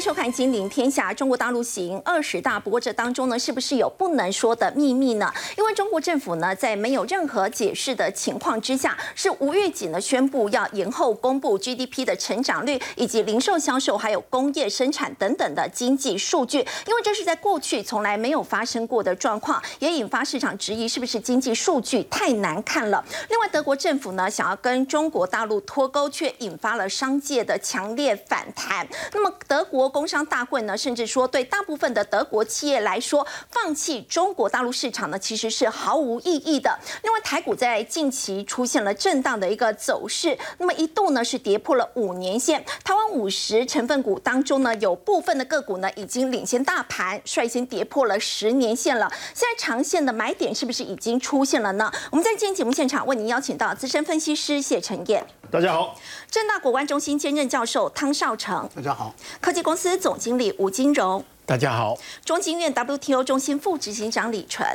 [0.00, 1.12] 收看《金陵天下》。
[1.14, 5.30] 中国大陆行二十大，不过这当中呢，是不是有不能说的秘密呢？
[5.58, 16.58] 因为中国政府呢，在没有任何解释的情况之下，是无预警的宣布要延后公布 GDP 的成长率，以及零售销售，还有工业生产等等的经济数据。
[16.86, 23.04] 因为这是在过去从来没有发生过的状况，也引发市场质疑，是不是经济数据太难看了？
[23.28, 28.86] 另外，德国政府呢，想要跟中国大陆脱钩，却引发了商界的强烈反弹。
[29.12, 36.78] 那么，德国工商大会呢，甚至说，对大部分的德国企业来说，放弃中国大陆市场呢，其实是毫无意义的。
[37.02, 42.64] 另外，台股在近期出现了震荡的一个走势，那么一度呢是跌破了五年线。
[42.84, 49.10] 台湾五十成分股当中呢，有部分的个股呢已经领先大盘，率先跌破了十年线了。
[49.34, 51.90] 现在长线的买点是不是已经出现了呢？
[52.10, 55.24] 我们在今天节目现场为您邀请到资深分析师谢晨燕。
[55.50, 55.96] 大家好，
[56.30, 64.66] 正大国关中心兼任教授汤少成，大家好，科技公司总经理吴金荣，大家好，中经院 WTO 中心副执行长李纯，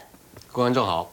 [0.51, 1.11] 各位观众好。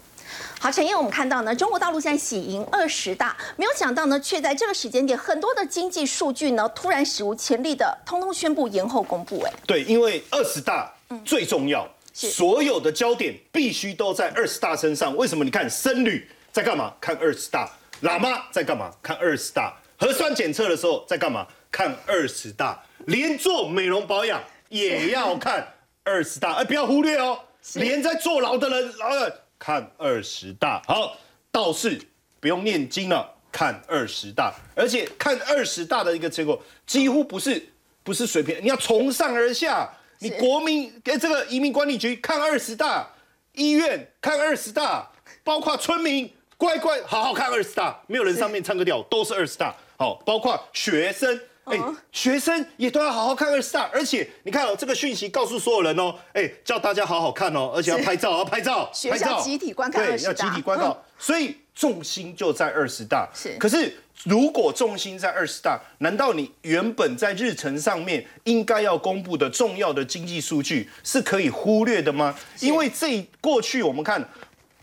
[0.58, 9.42] 好，陈燕，我们看到呢，中国大陆现在喜迎二十大，没有想到呢，却在这个时间点，很多的经济数据呢，突然史无前例的，通通宣布延后公布。
[9.42, 10.90] 哎，对，因为二十大
[11.24, 15.14] 最重要，所有的焦点必须都在二十大身上。
[15.16, 15.44] 为什么？
[15.44, 16.94] 你看，僧侣在干嘛？
[16.98, 17.68] 看二十大。
[18.02, 18.90] 喇嘛在干嘛？
[19.02, 21.46] 看二十大核酸检测的时候在干嘛？
[21.72, 25.66] 看二十大，连做美容保养也要看
[26.04, 27.40] 二十大，哎，不要忽略哦。
[27.74, 30.82] 连在坐牢的人，老人看二十大。
[30.86, 31.16] 好，
[31.50, 31.98] 道士
[32.38, 37.66] 不用念经了，看二十大，而且看二十大的一个结果，几乎不是
[38.02, 43.08] 不是水平，你要从上而下，你国民给这个移民管理局看二十大，
[43.54, 45.10] 医院看二十大，
[45.42, 46.30] 包括村民。
[46.58, 49.74] 乖乖好好看二十大，没有人上面唱歌跳，都是二十大。
[49.96, 51.78] 好，包括学生，哎，
[52.10, 53.88] 学生也都要好好看二十大。
[53.92, 60.96] 而且你看哦，这个讯息告诉所有人哦，哎，叫大家好好看哦，而且要拍照，要拍照，学校集体观看对，要集体观看。
[61.18, 63.28] 所以重心就在二十大。
[63.34, 72.34] 是，可是如果重心在二十大，难道你原本在日程上面应该要公布的重要的经济数据是可以忽略的吗？
[72.60, 74.28] 因为这过去我们看。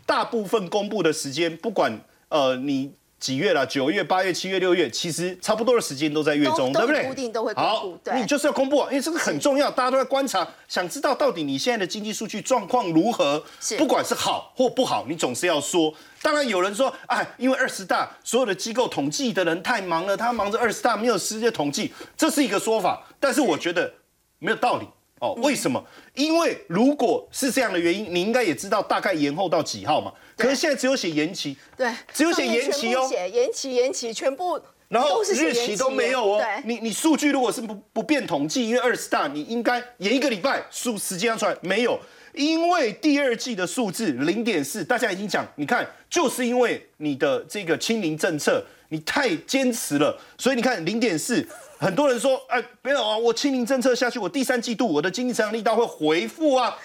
[0.06, 1.96] 大部分公布的时间，不管
[2.30, 7.06] 呃你几月了，九月、八月、七月、六月，其实差不多的时间都在月中，对不对？
[7.06, 7.68] 固定都会公布。
[7.68, 13.44] 好，你就是要公布，因为这个很重要，大家都在观察，想知道到底你现在的经济数据状况如何。
[13.60, 15.92] 是，不管是好或不好，你总是要说。
[16.22, 23.06] 当然有人说，哎，因为二十大所有的机构统计的人太忙了，他忙着二十大没有时间统计，这是一个说法。
[23.20, 23.92] 但是我觉得
[24.38, 24.86] 没有道理。
[25.20, 25.82] 哦，为什么？
[26.14, 30.10] 因为如果是这样的原因，你应该也知道大概延后到几号嘛？
[30.36, 34.58] 可是现在只有写延期，对，只有写延期哦，写延期延期，全部
[34.88, 36.44] 然后日期都没有哦。
[36.64, 42.00] 你你数据如果是不不变统计，因为二十大你应该延一个礼拜，数时间要出来没有？
[42.32, 51.46] 因为第二季的数字零点四，大家已经讲，你看就是因为你的这个清零政策，你太坚持了，所以你看零点四。
[51.80, 56.76] 很多人说，哎，没有啊，我清零政策下去，我第三季度我的经济成长力道会回复啊，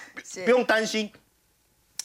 [0.45, 1.11] 不用担心。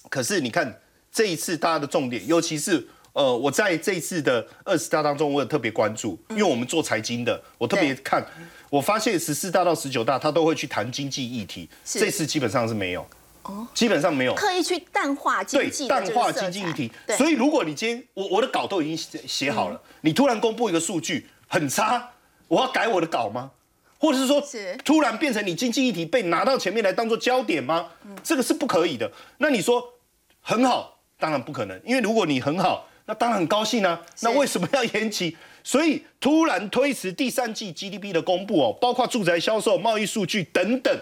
[0.08, 0.80] 可是你看
[1.12, 8.26] 这一次大家的重点，尤其是呃，我在这一次的二十大当中，我有特别关注，因为我们做财经的，我特别看，
[8.68, 13.06] 我发现十四大到十九大，他都会去谈经济议题，这次基本上是没有，
[13.44, 14.34] 哦，基本上没有。
[14.34, 16.90] 刻意去淡化经济，淡化经济议题。
[17.16, 22.10] 所以如果你今天我我的稿都已经写写好了，你突然公布一个数据很差。
[22.50, 23.52] 我要改我的稿吗？
[23.96, 24.42] 或者是说，
[24.84, 27.86] 突然变成你经济议题被拿到前面来当做焦点吗？
[28.24, 29.08] 这个是不可以的。
[29.38, 29.92] 那你说
[30.40, 34.02] 很好，当然不可能，因为如果你很好，那当然很高兴啊。
[34.22, 35.36] 那为什么要延期？
[35.62, 40.92] 所以突然推迟第三季 GDP 的公布哦，包括住宅销售、贸易数据等等，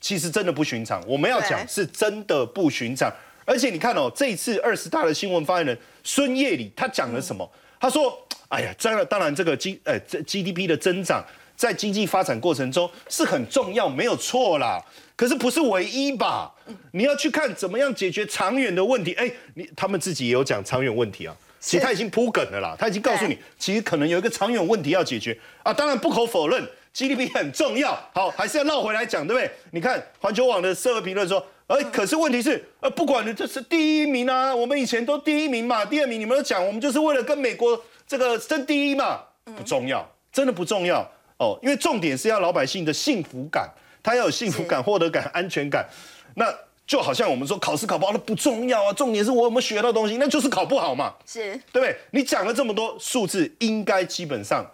[0.00, 1.02] 其实真的不寻常。
[1.06, 3.12] 我们要讲是真的不寻常。
[3.44, 7.50] 而且你看哦，这一次二十大的新闻发言人孙叶里他讲了什么？
[7.78, 8.25] 他说。
[8.48, 11.24] 哎呀，当然，当然，这个 G 呃，这 GDP 的增长
[11.56, 14.80] 在经济发展过程中是很重要，没有错啦。
[15.16, 16.52] 可是不是唯一吧？
[16.92, 19.14] 你要去看怎么样解决长远的问题。
[19.14, 21.34] 哎，你他们自己也有讲长远问题啊。
[21.58, 25.72] 其实他已经铺梗了啦，他已经告诉你，其实可能有一个长远问题要解决啊。
[25.72, 26.62] 当然不可否认
[26.94, 27.98] ，GDP 很重要。
[28.12, 29.50] 好，还是要绕回来讲，对不对？
[29.72, 37.82] 你看环球网的社会评论说，哎，可是问题是，呃，不管你这是第一名啊，我们以前都第一名嘛，第二名你们都讲，我们就是为了跟美国。
[38.06, 39.20] 这个争第一嘛，
[39.56, 41.08] 不重要，真的不重要。
[41.38, 43.70] 哦，因为重点是要老百姓的幸福感，
[44.02, 45.86] 他要有幸福感、获得感、安全感。
[46.34, 46.46] 那
[46.86, 51.52] 就好像我们说考试考不好，那不重要啊，重点是我有没有学到东西，那就是考不好嘛，是。
[51.72, 51.96] 对不对？
[52.12, 54.64] 你讲了这么多数字，应该基本上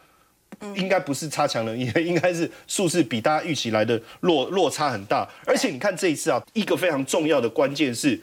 [0.76, 5.26] 应该不是差强人意， 应该是数字比大家预期来的落落差很大。
[5.46, 8.20] 而且你看这一次啊，一个非常重要的关键是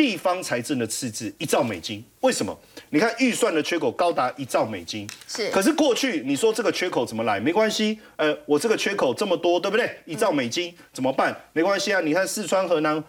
[0.00, 2.02] 地方财政的赤字一兆美金。
[2.20, 2.58] 为什么？
[2.88, 5.50] 你看预算的缺口高达一兆美金，是。
[5.50, 7.38] 可是过去你说这个缺口怎么来？
[7.38, 9.94] 没关系，呃，我这个缺口这么多，对不对？
[10.06, 11.38] 一兆美金怎么办？
[11.52, 13.04] 没关系啊，你看四川、河南。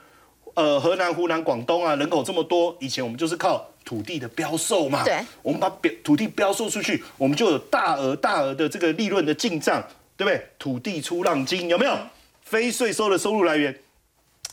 [0.54, 5.02] 呃，河南、湖南、广东啊，人口这么多，以前我们就是靠土地的标售嘛。
[5.06, 9.82] 对，我们把标土地标售出去，我们就有大额大额的这个利润的进账，
[10.18, 10.46] 对不对？
[10.60, 11.98] 土地出让金有没有？
[12.44, 13.74] 非税收的收入来源，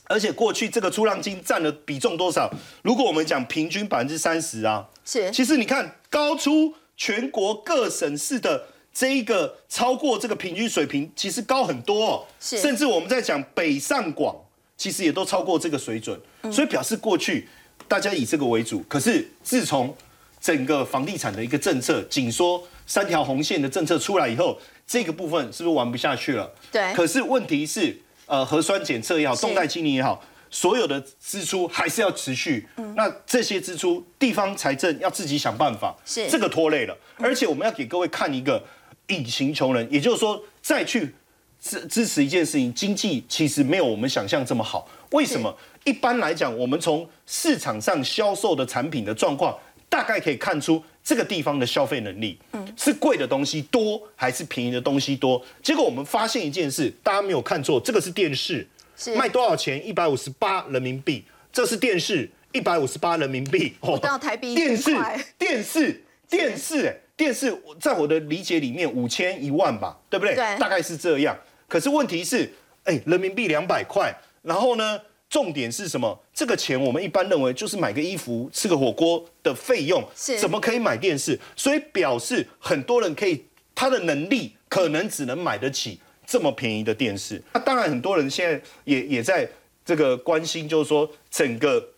[0.09, 2.51] 而且过去这个出让金占的比重多少？
[2.83, 5.31] 如果我们讲平均百分之三十啊，是。
[5.31, 12.05] 其实你看，高出全国各省市的这一个超过这个平均水平，其实高很多。
[12.05, 12.25] 哦。
[12.41, 12.59] 是。
[12.59, 14.35] 甚至我们在讲北上广。
[14.79, 16.17] 其实也都超过这个水准，
[16.53, 17.49] 所以表示过去
[17.89, 18.81] 大家以这个为主。
[18.89, 19.93] 可是自从
[20.41, 24.57] 整个房地产的一个政策紧缩三条红线的政策出来以后，
[24.87, 26.49] 这个部分是不是玩不下去了？
[26.71, 26.95] 对。
[26.95, 32.69] 可是问题是，呃，核酸检测也好，动态清零也好，所有的支出还是要持续。
[32.95, 35.97] 那这些支出，地方财政要自己想办法。
[36.05, 36.29] 是。
[36.31, 38.63] 这个拖累了，而且我们要给各位看一个
[39.09, 41.15] 隐形穷人，也就是说再去。
[41.61, 44.89] 支支持一件事情，经济其实没有我们想象这么好。
[45.11, 45.53] 为什么？
[45.83, 49.53] 一般来讲，我们从市场上销售的产品的状况，
[49.89, 55.43] 大概可以看出这个地方的消费能力，嗯，是贵的东西多还是便宜的东西多。
[55.63, 58.69] 结果我们发现一件事，大家没有看错，这个是电视，
[59.17, 59.83] 卖多少钱？
[59.89, 61.25] 一百五十八人民币。
[61.51, 63.75] 这是电视，一百五十八人民币。
[63.81, 64.95] 不到台币电视，
[65.39, 70.35] 电视，电视，哎，电视，在我的理解里面，五千一万吧，对不对？
[70.35, 71.35] 对，大概是这样。
[71.67, 72.53] 可是问题是，
[72.85, 76.19] 哎，人民币两百块，然后呢，重点是什么？
[76.33, 80.03] 这个钱我们一般认为就是买个衣服、吃个火锅的费用，
[80.41, 81.39] 怎么可以买电视？
[81.55, 83.45] 所以表示很多人可以，
[83.75, 87.43] 他的能力可能只能买得起这么便宜的电视。
[87.53, 89.49] 那当然，很多人现在也也在
[89.85, 91.91] 这个关心，就是说整个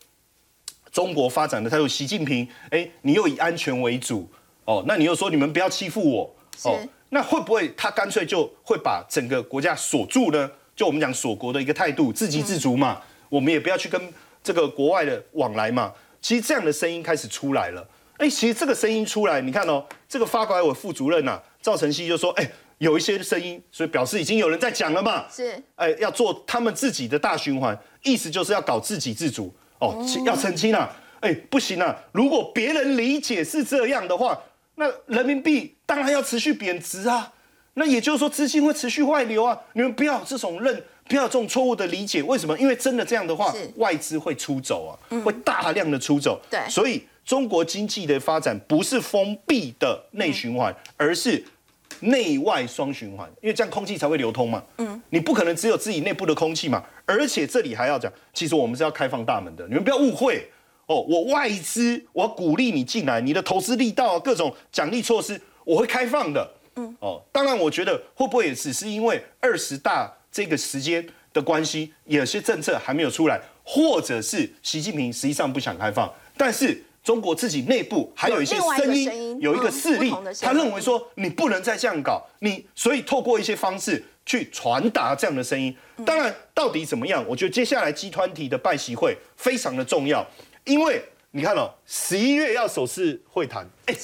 [0.90, 1.86] 中国发展的态度。
[1.86, 4.28] 习近平，哎，你又以安全为主，
[4.64, 6.34] 哦，那你又说你们不要欺负我，
[6.64, 6.78] 哦。
[7.12, 10.48] 那会不会他干脆就会把整个国家锁住呢？
[10.76, 13.98] 就我们讲锁国的一个态度，自给自足嘛，我们也不要去跟
[14.44, 15.90] 这个国外的往来嘛。
[16.20, 17.88] 其实这样的声音开始出来了。
[18.18, 25.24] 哎，其实这个声音出来，你看哦，这个发改委副主任呐，赵晨曦就说，哎，有一些声音，所以表示已经有人在讲了嘛。
[25.34, 29.50] 是，哎，要做他们自己的大循环，意思就是要搞自给自足。
[29.78, 34.38] 哦，要澄清啊，哎，不行啊，如果别人理解是这样的话。
[34.76, 37.30] 那人民币当然要持续贬值啊，
[37.74, 39.58] 那也就是说资金会持续外流啊。
[39.74, 42.22] 你们不要这种认，不要这种错误的理解。
[42.22, 42.56] 为什么？
[42.56, 46.40] 因为真的这样的话，外资会出走啊，会大量的出走。
[46.48, 51.44] 对，所以中国经济的发展不是封闭的内循环，而是
[51.98, 54.62] 内外双循环，因为这样空气才会流通嘛。
[54.78, 56.84] 嗯，你不可能只有自己内部的空气嘛。
[57.04, 60.48] 而且这里还要讲，其实我们是要开放大门的，你们不要误会。
[60.86, 66.48] 哦，我外资，我鼓励你进来，你的投资力道啊，各种奖励措施，我会开放的。
[66.76, 85.74] 嗯，哦，当然，我觉得会不会也只是因为二十大这个时间的关系，有些政策还没有出来，或者是习近平实际上不想开放，但是中国自己内部还有一些声音，有一个势力，他认为说你不能再这样搞，你所以透过一些方式去传达这样的声音。
[86.04, 87.24] 当然，到底怎么样？
[87.26, 90.26] 我觉得接下来集团体的拜习会非常的重要。
[90.64, 93.94] 因为你看哦，十一月要首次会谈，哎，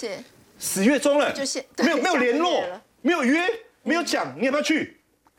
[0.59, 2.64] 十月中了，就是没有没有联络，
[3.02, 3.47] 没有约，
[3.83, 4.97] 没有讲，你要不要去？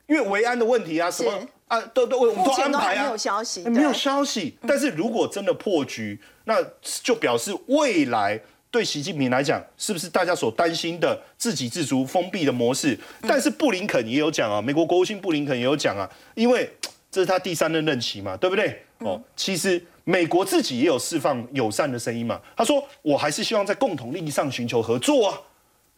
[0.07, 1.31] 因为维安的问题啊，什么
[1.67, 4.57] 啊，都都我们都安排啊，没有消息，没有消息。
[4.67, 8.39] 但是如果真的破局，那就表示未来
[8.71, 12.97] 对习近平来讲，是不是大家所担心的自给自足、封闭的模式？
[13.21, 16.69] 但是布林肯也有讲啊，美国国务卿布林肯也有讲啊，因为
[17.11, 18.83] 这是他第三任任期嘛，对不对？
[18.99, 19.83] 哦，其实。
[20.09, 22.39] 美国自己也有释放友善的声音嘛？
[22.55, 25.37] 他说：“我还是希望在共同利益上寻求合作啊。”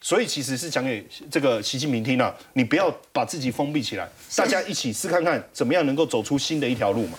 [0.01, 7.17] 所以其实是讲给这个习近平听啊，你不要把自己封闭起来，大家一起试看看怎么样能够走出新的一条路嘛。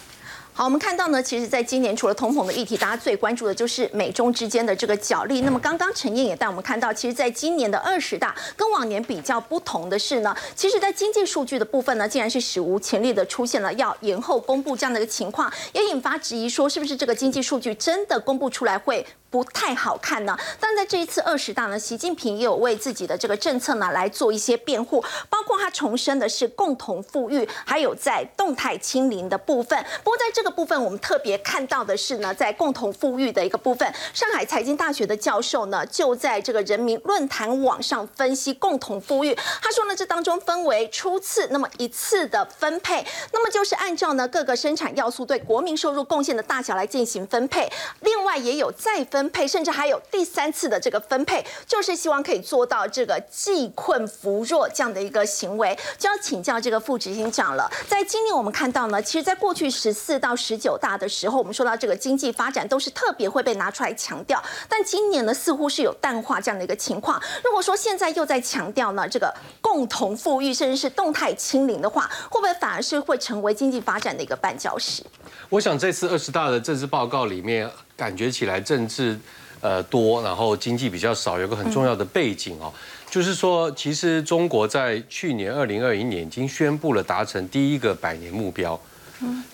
[0.53, 5.43] 好，我们看到呢，其实，在今年除了通膨的议题，大家最关注的就是美中之间的这个角力。
[5.43, 20.37] 那么，刚刚陈燕也带我们看到，其实，在今年的二十大，跟往年比较不同的是呢，其实，在经济数据的部分呢，竟然是史无前例的出现了要延后公布这样的一个情况，也引发质疑，说是不是这个经济数据真的公布出来会不太好看呢。
[20.59, 29.83] 但在这一次二十大呢，习近平也有为自己的这个政策呢来做一些辩护，包括他重申的是共同富裕，还有在动态清零的部分。
[30.03, 39.37] 不过在这个部分，我们特别看到的是呢，在共同富裕的一个部分，上海财经大学的教授呢就在这个人民论坛网上分析共同富裕。
[39.63, 47.71] 他说呢，这当中分为初次那么一次的分配，那么就是按照呢各个生产要素对国民收入贡献的大小来进行分配。
[48.01, 55.79] 另外也有再分分配，甚至还有第三次的这个分配，就是希望可以做到这个济困扶弱这样的一个行为。
[55.99, 57.71] 就要请教这个副执行长了。
[57.87, 67.21] 在今年我们看到呢，其实在过去十四到十九大的时候，我们说到这个经济发展都是特别会被拿出来强调，但今年呢似乎是有淡化这样的一个情况。
[67.45, 69.35] 如果说现在又在强调呢这个
[69.71, 75.01] 共同富裕，甚至是动态清零的话，会不会反而是会成为经济发展的一个绊脚石？
[75.49, 79.17] 我想这次二十大的政治报告里面，感觉起来政治
[79.61, 82.73] 呃多，然后经济比较少，有个很重要的背景哦，
[83.09, 88.79] 就是说其实中国在去年二零二一年已经宣布了达成第一个百年目标。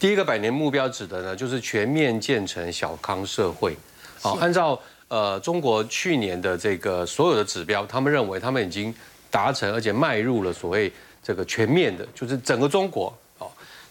[0.01, 3.77] 第一个百年目标指的呢，就是全面建成小康社会。
[4.23, 8.95] 好，按照呃中国去年的这个所有的指标，他们认为他们已经
[9.37, 10.91] 达成，而且迈入了所谓
[11.23, 13.47] 这个全面的，就是整个中国哦，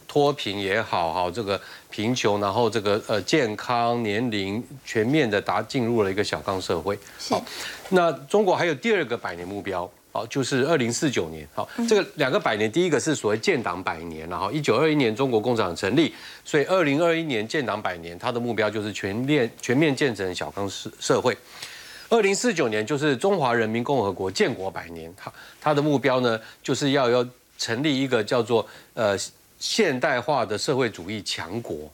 [0.08, 1.62] 脱贫也好，好这个
[1.92, 6.98] 贫穷，然后这个呃健康年龄全面的达进入了一个小康社会。
[7.30, 7.46] 好，
[7.90, 9.88] 那中国还有第二个百年目标。
[10.12, 11.46] 好，就是二零四九年。
[11.54, 16.12] 好，这个两个百年，第一个是所谓建党百年，然后一九二一年中国共产党成立，
[16.46, 21.38] 所以二零二一年建党百年，它的目标就是全面全面建成小康社社会。
[22.10, 27.26] 二零四九年就是中华人民共和国建国百年，好，它的目标呢就是要要
[27.58, 29.18] 成立一个叫做呃
[29.60, 31.92] 现代化的社会主义强国。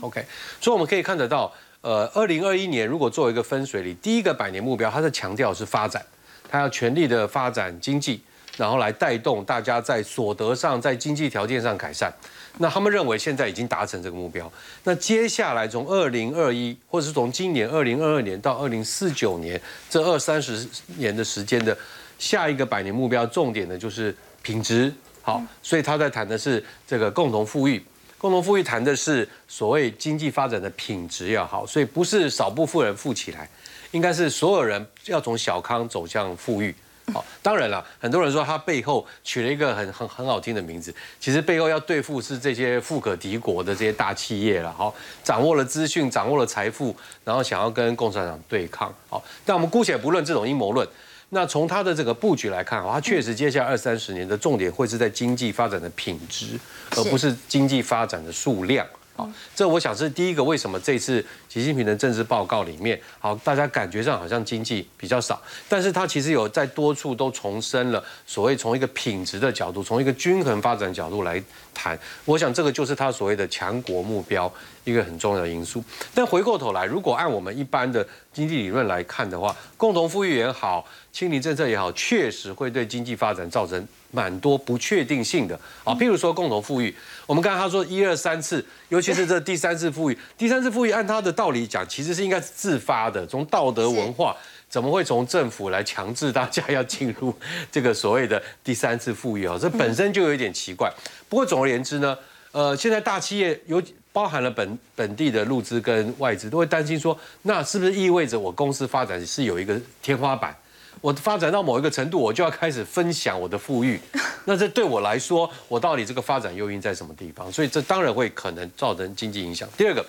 [0.00, 0.24] OK，
[0.60, 6.04] 所以我们可以看得到，呃，二零二一年如果作为一个分水岭，第一个百年目标，它的强调是发展。
[6.46, 8.22] 他要全力的发展经济，
[8.56, 12.12] 然后来带动大家在所得上、在经济条件上改善。
[12.58, 14.50] 那他们认为现在已经达成这个目标。
[14.84, 21.76] 那接下来从二零二一，或者是从今年二零二二年到二零四九年这二三十年的时间的
[22.18, 24.92] 下一个百年目标，重点的就是品质
[25.22, 25.42] 好。
[25.62, 27.84] 所以他在谈的是这个共同富裕。
[28.18, 33.48] 共同富裕谈的是所谓经济发展的品质要好，所以不是少部分人富起来。
[33.90, 36.74] 应该是所有人要从小康走向富裕，
[37.12, 50.88] 好，当然了，很多人说他背后取了一个很很很好听的名字，其实背后要对付是这些富可敌国的这些大企业了，好，掌握了资讯，掌握了财富，然后想要跟共产党对抗，好，但我们姑且不论这种阴谋论，
[51.28, 56.58] 那从他的这个布局来看，他确实接下来二三十年的重点会是在经济发展的品质，
[56.96, 58.86] 而不是经济发展的数量。
[59.16, 60.42] 好，这我想是第一个。
[60.42, 71.40] 为什么这次习近平的政治报告里面，好，大家感觉上好像经济比较少，但是他其实有在多处都重申了所谓从一个品质的角度，从一个均衡发展角度来
[71.74, 71.98] 谈。
[72.24, 74.50] 我想这个就是他所谓的强国目标
[74.84, 75.84] 一个很重要的因素。
[76.14, 83.86] 但回过头来，如果按我们一般的经济理论来看的话，共同富裕也好，清零政策也好，确实会对经济发展造成。
[84.14, 86.94] 蛮多不确定性的啊，譬如说共同富裕，
[87.26, 94.36] 我们刚才他说一二三次，尤其是这第三次富裕，第三次富裕按他的道理讲，其实是应该是自发的，从道德文化，
[94.74, 97.32] 怎么会从政府来强制大家要进入
[97.70, 99.56] 这个所谓的第三次富裕啊？
[99.56, 100.92] 这本身就有一点奇怪。
[101.28, 102.18] 不过总而言之呢，
[102.50, 103.80] 呃，现在大企业有
[104.12, 110.52] 包含了本本地的入资跟外资，都会担心说，那是不是意味着我公司发展是有一个天花板？
[111.00, 114.00] 我发展到某一个程度，我就要开始分享我的富裕。
[114.44, 117.52] 那这对我来说，我到底这个发展诱因在什么地方？
[117.52, 119.68] 所以这当然会可能造成经济影响。
[119.76, 120.04] 第二个，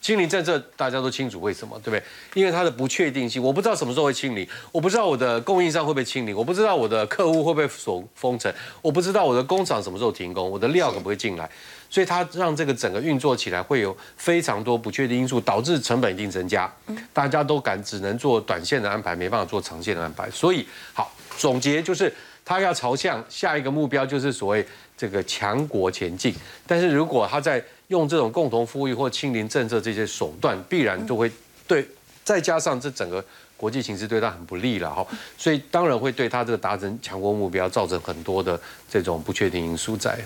[0.00, 2.02] 清零政策大家都清楚为什么，对不对？
[2.34, 11.48] 因为它的不确定性，我不知道什么时候会清零，我不知道我的供应商会不会清零，我不知道我的客户会不会锁封城，我不知道我的工厂什么时候停工，我的料可不会进来。
[11.90, 16.70] 所以它让这个整个运作起来会有非常多不确定因素，导致成本一定增加。
[17.14, 20.30] 大家都敢只能做短线的安排，没办法做长线的安排。
[20.30, 22.14] 所以好总结就是，
[22.44, 24.66] 它要朝向下一个目标，就是所谓
[24.98, 26.34] 这个强国前进。
[26.66, 31.30] 但是如果他在用这种共同富裕或清零政策这些手段，必然就会
[31.66, 31.86] 对，
[32.24, 33.22] 再加上这整个
[33.56, 40.18] 国际形势对他很不利了哈，所以当然会对他这个达成强国目标造成很多的这种不确定因素在。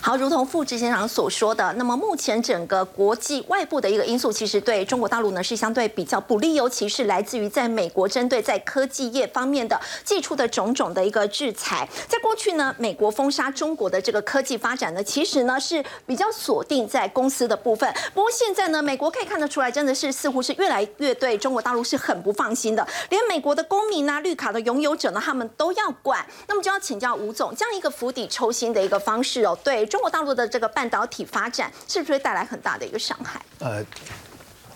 [0.00, 11.88] 好，如同傅执行长所说的，那么目前整个国际外部的一个因素，其实对中国大陆呢是相对比较不利，尤其是来自于在美国针对在科技业方面的寄出的种种的一个制裁。
[12.08, 17.92] 在过去呢，美国封杀中国的这个科技发展呢，其实呢是比较锁定在公司的部分。
[18.12, 26.26] 不过现在呢，美国可以看得出来，真的是似乎是越来越对中国大陆是很不放心的，连美国的公民啊、绿卡的拥有者呢，他们都要管。
[26.48, 29.84] 那么就要请教吴总，这样一个釜底抽薪的一个方式哦，对。
[29.86, 33.40] 中国大陆的这个半导体发展，是不是会带来很大的一个伤害？
[33.58, 33.84] 呃。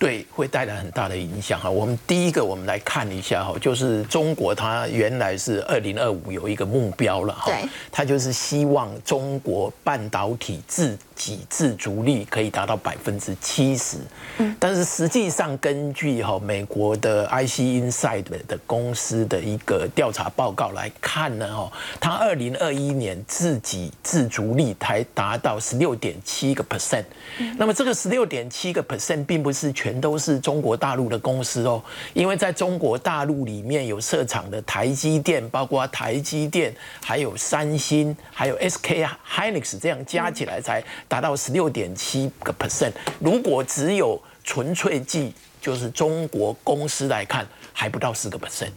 [0.00, 1.68] 对，会带来很大的影响哈。
[1.68, 7.52] 我们第一个，我们来看一下哈，就是中国它原来是二零二五有一个目标了哈，
[7.92, 13.98] 它就是希望中国半导体自己自足率可以达到百分之七十。
[14.38, 27.04] 嗯，但是实际上根据哈美国的 IC Inside 的公司的一个调查报告来看呢哈，它二零二一年自己自足率才达到十六点七个 percent。
[27.58, 29.89] 那么这个十六点七个 percent 并不是全。
[29.90, 31.82] 全都是中国大陆的公司哦，
[32.14, 42.92] 因为在中国大陆里面有设厂的台积电，包括台积电，还有三星，还有 SK Hynix，这样加起来才达到十六点七个 percent。
[43.18, 48.70] 如果只有纯粹计，就是中国公司来看，还不到四个 percent。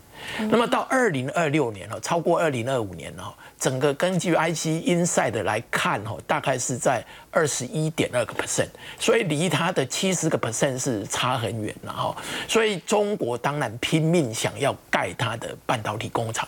[0.50, 3.32] 那么到二零二六年了，超过二零二五年了，
[3.63, 7.01] 整个根据 IC Inside 来看哦，大概是在
[7.32, 8.67] 二十一点二个 percent，
[9.00, 12.13] 所以离它的七十个 percent 是差很远了哈。
[12.46, 16.46] 所以中国当然拼命想要盖它的半导体工厂。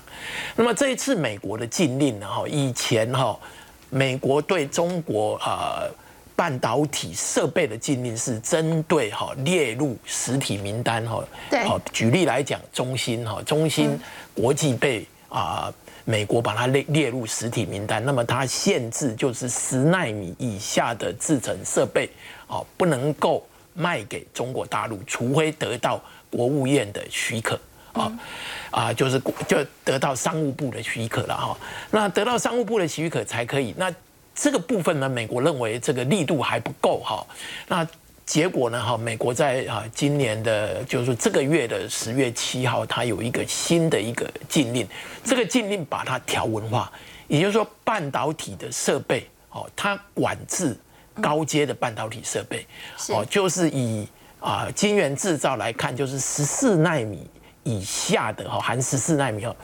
[0.57, 3.39] 那么这一次美国的禁令呢哈，以前哈
[3.89, 5.83] 美国对中国啊。
[6.37, 13.97] 半导体设备的禁令是针对哈列入实体名单哈，对，好举例来讲，中芯哈，中芯
[14.33, 15.73] 国际被啊
[16.05, 22.09] 美国把它列列入实体名单，那么它限制就是十纳米以下的制程设备
[22.47, 27.59] 哦不能够卖给中国大陆，除非得到国务院的许可
[27.91, 28.11] 啊
[28.71, 31.57] 啊就是就得到商务部的许可了哈，
[31.91, 33.93] 那得到商务部的许可才可以那。
[34.37, 37.25] 这个部分呢，美国认为这个力度还不够哈。
[37.69, 37.87] 那
[38.25, 38.83] 结果呢？
[38.83, 44.87] 哈，美国在啊今年的，就是说这个月的十月七号，它有一个新的一个禁令。
[45.23, 46.91] 这个禁令把它条文化，
[47.27, 50.75] 也就是说半导体的设备哦，它管制
[51.21, 52.65] 高阶的半导体设备
[53.09, 54.07] 哦，就是以
[54.39, 57.27] 啊晶圆制造来看，就是十四纳米。
[57.67, 59.55] 以下的哈含十四纳米哦，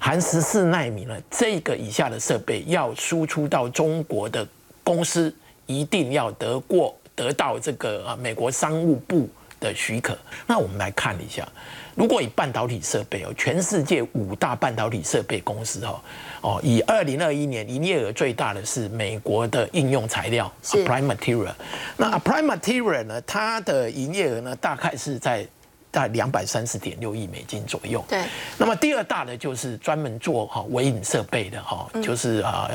[0.00, 4.44] 含十四纳米呢，这个以下的设备要输出到中国的
[4.82, 5.32] 公司，
[5.66, 9.28] 一定要得过得到这个啊美国商务部
[9.60, 10.16] 的许可。
[10.46, 11.46] 那我们来看一下，
[11.94, 16.00] 如果以半导体设备哦，全世界五大半导体设备公司哦
[16.40, 21.54] 哦，以二零二一年营业额最大的是美国的应用材料 Applied Material。
[21.96, 25.46] 那 Applied Material 呢，它的营业额呢，大概是在。
[25.94, 28.04] 在两百三十点六亿美金左右。
[28.08, 28.20] 对。
[28.58, 32.68] 那么第二大的就是专门做哈微影设备的哈，就是啊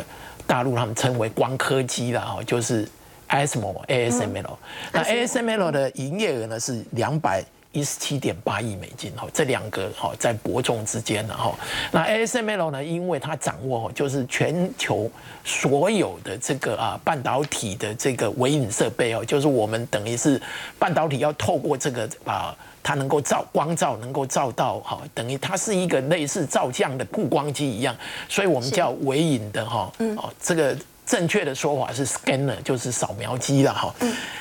[0.48, 2.88] 大陆他们称为光刻机的哈，就是
[3.30, 4.58] ASML ASML。
[4.92, 11.54] 那 ASML 的营业额呢是两百一十七点八亿美金哈，这两个哈在伯仲之间的哈。
[11.92, 15.10] 那 ASML 呢，因为它掌握就是全球
[15.44, 20.42] 所有的这个啊半导体的这个微影设备哦，就是我们等于是
[20.80, 22.56] 半导体要透过这个啊。
[22.82, 27.96] 它能够照光照，能够照到哈，等于它是一个类似照相的曝光机一样，
[28.30, 29.92] 所以我们叫微影的哈。
[30.16, 30.76] 哦，这个
[31.10, 33.92] 正确的说法是 scanner，就是扫描机了哈。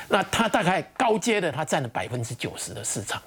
[0.07, 3.19] 那它大概高阶的，它占了百分之九十的市场。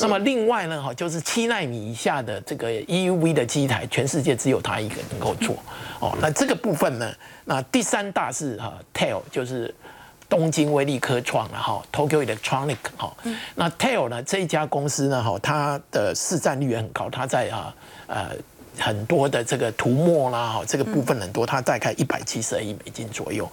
[0.00, 5.54] 那么另外呢，哈，就是七纳米以下的这个 EUV 的机台，全世界只有它一个能够做。
[6.00, 9.72] 哦，那这个部分呢，那第三大是哈 TEL，就是。
[10.30, 13.16] 东京威力科创了哈，Tokyo Electronic 哈，
[13.54, 17.74] 那 TEL 呢这一家公司呢哈，它的市占率也很高，它在啊
[18.06, 18.32] 呃
[18.78, 23.50] 很多的这个涂抹啦哈这个部分很多，它大概一百七十二亿美金左右。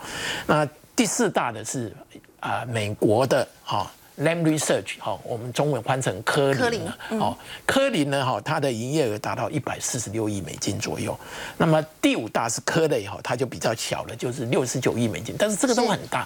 [0.48, 1.94] 那第四大的是
[2.40, 3.92] 啊美国的哈。
[4.18, 11.20] Lam Research 哈，我们中文翻成科林啊，哦，科林呢哈，它的营业额达到一百四十六亿美金左右。
[11.58, 16.26] 那么第五大是科雷哈，它就比较小了，就是六十九亿美金，但是这个都很大。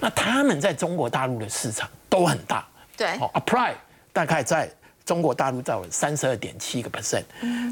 [0.00, 2.66] 那他们在中国大陆的市场都很大。
[2.96, 3.74] 对，Apply
[4.14, 4.70] 大概在
[5.06, 7.24] 中国大陆占了三十二点七个 percent。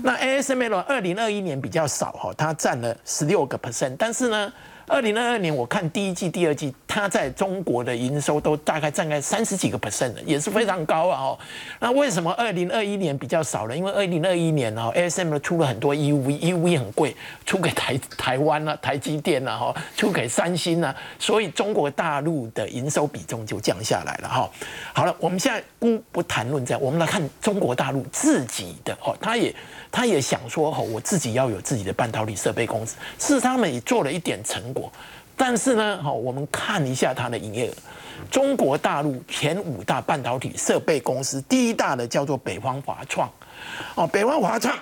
[0.03, 4.51] 那 ASML 二零二一年比较少哈，它占了十六个 percent，但是呢。
[4.87, 11.21] 二零二二年我看第一季、第二季，它在中国的营收都大概占概三十几个 percent，也是非常高啊！
[11.23, 11.39] 哦，
[11.81, 13.77] 那为什么二零二一年比较少呢？
[13.77, 17.17] 因为二零二一年哦，ASM 出了很多 EUV，EUV 很贵，
[17.47, 24.51] 出给台台湾啊、台积电啊、哈，出给三星啊，所以中国大陆的营收比重就降下来了哈。
[24.93, 29.55] 好了，我们现在不不谈论这样，我们来看中国大陆自己的哦，他也
[29.95, 34.93] 他也想说哦，我自己要有自己的半导体设备公司，是他们也做了一点成果。
[35.37, 37.75] 但是呢，好，我们看一下它的营业额。
[38.29, 43.31] 中国大陆前五大半导体设备公司，第一大的叫做北方华创，
[43.95, 44.77] 哦，北方华创，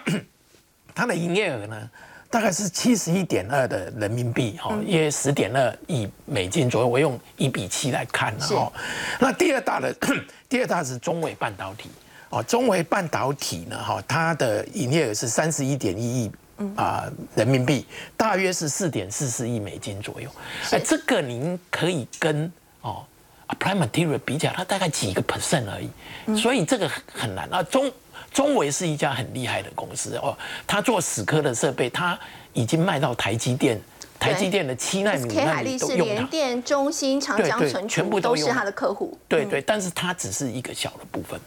[0.94, 1.90] 它的营业额呢，
[2.30, 6.86] 大概是七十一点二的人民币，哈，约十点二亿美金左右。
[6.88, 8.72] 我用一比七来看了，哈。
[9.20, 9.94] 那第二大的，
[10.48, 11.90] 第二大是中伟半导体，
[12.32, 16.32] 哦，中伟半导体呢，哈，它的营业额是三十一点一亿。
[16.76, 17.84] 啊，人民币
[18.16, 20.30] 大约是四点四四亿美金左右。
[20.70, 23.02] 哎，这个您可以跟哦
[23.48, 26.36] ，Applied Material 比起来，它大概几个 percent 而已。
[26.36, 27.64] 所以这个很难啊。
[27.64, 27.90] 中
[28.32, 32.16] 中维是一家很厉害的公司哦，它做死磕的设备，它
[32.52, 33.80] 已经卖到台积电，
[34.20, 36.22] 台积电的七纳米那里都用它。
[36.26, 39.18] 电、中芯、长江存储全部都是它的客户。
[39.26, 41.40] 对对，但是它只是一个小的部分。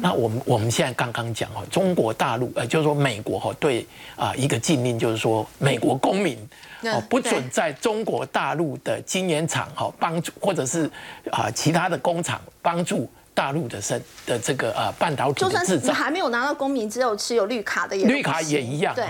[0.00, 6.38] 那我们我们现在刚刚讲哈，中国大陆呃，就是说美国哈对啊一个禁令，就是说美国公民
[6.82, 10.90] 哦不准在中国大陆的晶圆厂哈帮助或者是
[11.30, 18.94] 啊其他的工厂帮助大陆的生的这个呃半导体制造，还没有拿到公民，只有持有绿卡的也绿卡也一样。
[18.94, 19.04] 对，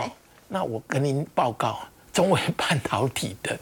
[0.48, 1.78] 那我跟您报告，
[2.12, 3.56] 中微半导体的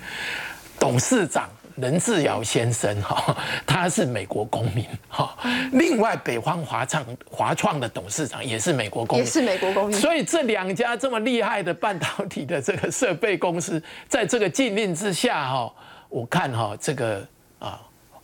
[0.78, 1.48] 董事长。
[1.76, 5.36] 任志尧先生哈， 他是美国公民哈。
[5.72, 9.98] 另外，北方华创华创的董事长也是美国公民，也是美国公民。
[9.98, 15.72] 所以这两家这么厉害的半导体的这个设备公司，在这个禁令之下哈，
[16.08, 17.26] 我看哈这个
[17.58, 17.80] 啊。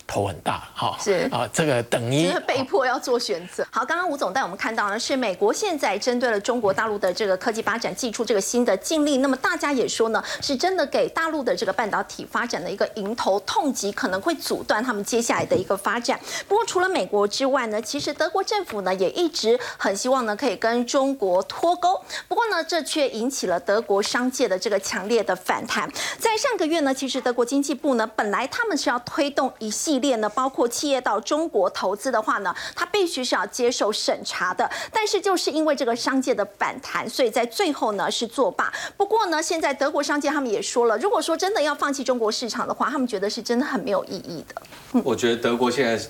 [0.09, 3.65] 头很大，哈是啊，这个等于被迫要做选择。
[3.69, 9.21] 好，刚刚吴总带我们看到呢，是美国现在针对了中国大陆的这个科技发展，寄出这个新的禁令。
[9.21, 16.19] 那么大家也说呢，是真的给大陆的这个半导体发展的一个迎头痛击，可能会阻断他们接下来的一个发展。
[16.47, 22.01] 不过除了美国之外呢，其实德国政府呢也一直很希望呢可以跟中国脱钩。
[22.27, 25.87] 不过呢，这却引起了德国商界的这个强烈的反弹。
[26.17, 34.69] 在上个月呢，其实德国经济部呢本来他们是要推动一系列呢，包括企业到中国投资的话呢，它必须是要接受审查的。
[34.91, 38.73] 但是就是因为这个商界的反弹，所以在最后呢是作罢。
[38.97, 45.01] 不过呢，现在德国商界他们也说了，如果说真的要放弃中国市场的话，他们觉得是真的很没有意义的。
[45.03, 46.03] 我觉得德国现在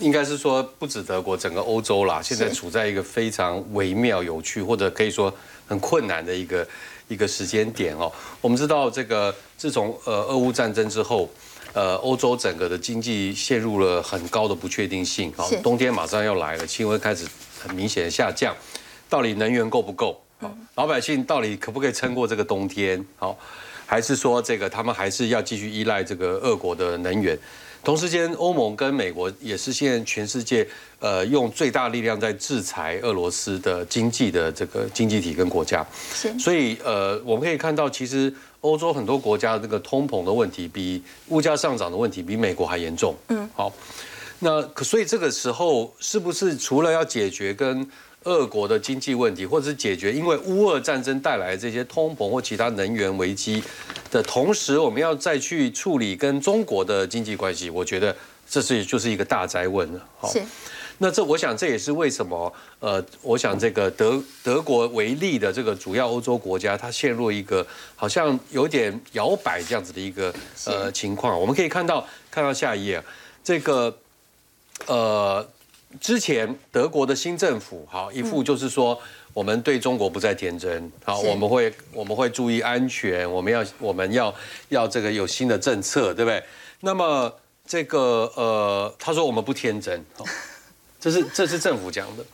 [0.00, 5.32] 应该是说不止德国，整个欧洲啦，现在处在一个非常微妙、有趣，或者可以说
[5.66, 6.66] 很困难的一个
[7.08, 8.10] 一个时间点哦。
[8.40, 11.28] 我们知道这个自从呃俄乌战争之后。
[11.74, 15.32] 呃，欧洲整个的经济陷入了很高的不确定性。
[15.36, 17.26] 好，冬天马上要来了，气温开始
[17.60, 18.54] 很明显的下降，
[19.08, 20.22] 到底能源够不够？
[20.38, 23.04] 好，老百姓到底可不可以撑过这个冬天？
[23.16, 23.36] 好，
[23.86, 27.36] 还是说这个他们还是要继续依赖这个俄国的能源？
[27.82, 30.66] 同时间，欧盟跟美国也是现在全世界
[31.00, 35.84] 呃用最大力量在制裁俄罗斯的经济的这个经济体跟国家。
[36.14, 38.32] 是，所以呃，我们可以看到其实。
[38.64, 43.14] 欧洲很多国家这个通膨的问题，比物价上涨的问题比美国还严重。
[43.28, 43.70] 嗯，好，
[44.38, 47.86] 那可所以这个时候是不是除了要解决跟
[48.24, 53.62] 俄国的经济问题，或者是解决因为乌俄战争带来这些通膨或其他能源危机
[54.10, 57.68] 的同时，我们要再去处理跟中国的经济关系？
[57.68, 58.16] 我觉得
[58.48, 60.00] 这是就是一个大灾问了。
[60.18, 60.32] 好。
[60.98, 70.32] 那这，我想这也是为什么，呃，我想这个德德国为例的这个主要欧洲国家，它陷入一个好像有点摇摆这样子的一个
[70.66, 71.38] 呃情况。
[71.38, 73.02] 我们可以看到，看到下一页，
[73.42, 73.96] 这个
[74.86, 75.44] 呃，
[76.00, 78.96] 之前德国的新政府，好一副就是说，
[79.32, 84.32] 我们对中国不再天真，好，我们会我们会注意安全，我们要我们要
[84.68, 86.42] 要这个有新的政策，对不对？
[86.80, 87.32] 那么
[87.66, 90.04] 这个呃，他说我们不天真。
[91.04, 92.24] 这是这是政府讲的，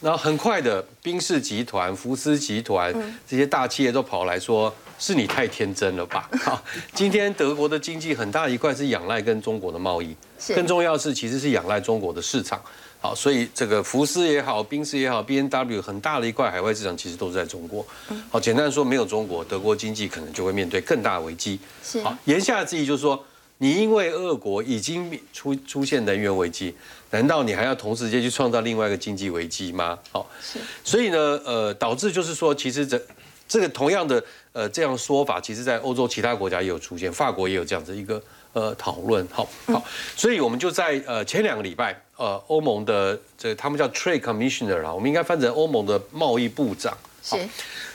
[0.00, 2.90] 然后很快的，宾士集团、福斯集团
[3.28, 6.26] 这些大企业都跑来说：“是你太天真了吧？
[6.40, 10.16] ”好，今天德国的经济很大一块是仰赖跟中国的贸易，
[10.56, 12.58] 更重要是其实是仰赖中国的市场。
[12.98, 17.86] 好，所以这个福斯也好，宾士也好，B N W 很大的一块海外市场其实都是在中国。
[18.30, 21.60] 好，简单说，没有中国，德国经济可能就会面对更大的危机。
[22.02, 23.22] 好，言下之意就是说。
[23.58, 26.74] 你因为俄国已经出出现能源危机，
[27.14, 29.96] 难道你还要同时间去创造另外一个经济危机吗？
[30.10, 33.00] 好，是，所以呢，呃，导致就是说，其实这
[33.46, 34.20] 这个同样的
[34.52, 38.20] 呃这样说法，其实在欧洲其他国家也有出现，法国也有这样子一个
[38.52, 39.24] 呃讨论。
[39.30, 39.80] 好，好，
[40.16, 47.36] 所以我们就在呃前两个礼拜，呃，欧盟的这他们叫 Trade Commissioner 啊，我们应该翻成欧盟的贸易部长，是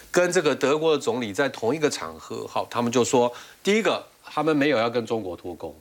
[0.09, 3.29] 跟这个德国的总理在同一个场合，好，他们就说，
[3.61, 5.75] 第一个，他们没有要跟中国脱钩，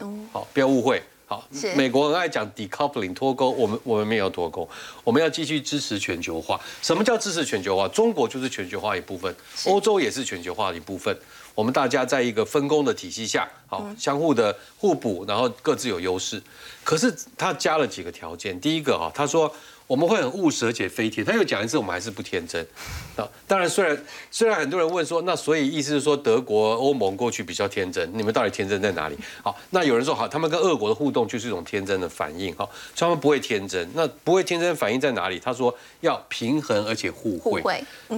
[0.00, 1.02] 哦，好，不要误会。
[1.32, 4.68] 好，美国很爱讲 decoupling 脱钩，我们我们没有脱钩，
[5.02, 6.60] 我们要继续支持全球化。
[6.82, 7.88] 什么叫支持全球化？
[7.88, 11.16] 中国就是全球化一部分，欧洲也是全球化的一部分。
[11.54, 16.42] 我们大家在一个分工的体系下，好，相互的互补，然后各自有优势。
[16.84, 19.50] 可是他加了几个条件，第一个哈，他说。
[19.92, 22.66] 我们会很务实且非天，他又讲一次，我们还是不天真
[23.14, 23.28] 啊。
[23.46, 29.18] 当然，虽然虽然很多人问说，那所以意思是说德国、欧盟过去比较天真，你们到底天真在哪里？
[29.42, 33.86] 好，那有人说好，他们跟俄国的互动就是一种天真的反应，哈，他们不会天真。
[33.92, 35.38] 那不会天真反应在哪里？
[35.38, 37.62] 他说要平衡而且互惠。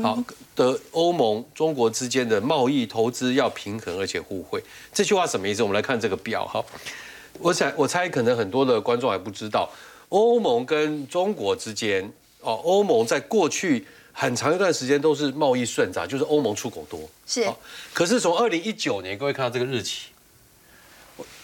[0.00, 0.16] 好，
[0.54, 4.62] 的欧盟、中国之间的贸易投资要平衡而且互惠。
[4.92, 5.64] 这句话什么意思？
[5.64, 6.64] 我们来看这个表哈。
[7.40, 9.68] 我想我猜可能很多的观众还不知道。
[10.08, 17.00] 欧盟跟中国之间，哦，欧盟在过去很长一段时间都是贸易顺差，就是欧盟出口多。
[17.26, 17.48] 是。
[17.92, 20.08] 可是从二零一九年，各位看到这个日期，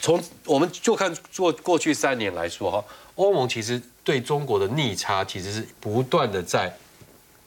[0.00, 2.84] 从我们就看做过去三年来说，哈，
[3.16, 6.72] 欧盟其实对中国的逆差其实是不断的在，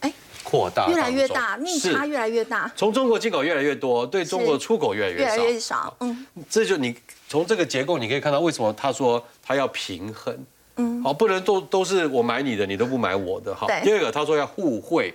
[0.02, 0.12] 哎，
[0.43, 2.69] 扩大，越来越大，逆差越来越大。
[2.76, 5.36] 从中国进口越来越多，对中国出口越来越少。
[5.36, 5.97] 越来越少。
[6.02, 6.26] 嗯。
[6.49, 6.93] 这就你
[7.30, 10.38] 从这个结构你可以看到，为什么他说他要平衡。
[10.77, 13.67] 嗯，好，不能都都是我买你的，你都不买我的，好。
[13.83, 15.13] 第二个，他说要互惠，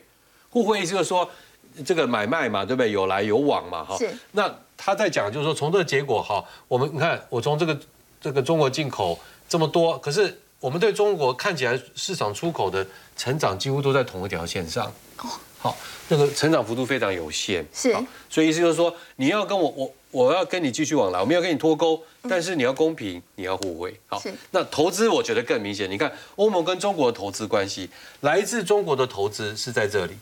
[0.50, 1.28] 互惠意思就是说，
[1.84, 2.92] 这个买卖嘛，对不对？
[2.92, 3.96] 有来有往嘛，哈。
[3.98, 4.08] 是。
[4.32, 7.76] 那他在讲，就是说，从这个结果，哈，我们你看，我从这个
[8.20, 9.18] 这个中国进口
[9.48, 14.86] 这么多，可是我们对中国看起来市场出口的成长几乎都在同一条线上。
[15.18, 15.28] 哦。
[15.58, 15.76] 好，
[16.08, 17.66] 那个成长幅度非常有限。
[17.72, 17.92] 是。
[18.30, 19.92] 所以意思就是说，你要跟我我。
[20.10, 23.94] 我要跟你继续往来，我没有跟你脱钩，但是你要公平，你要互惠。
[24.06, 25.90] 好，那投资我觉得更明显。
[25.90, 27.90] 你看欧盟跟中国的投资关系，
[28.22, 30.12] 来自中国的投资是在这里，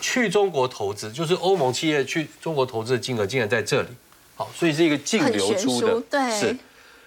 [0.00, 3.88] 去中国投资就是欧盟企业去中国投资的金额竟然在这里。
[4.36, 6.56] 好，所以是一个净流出的，对，是。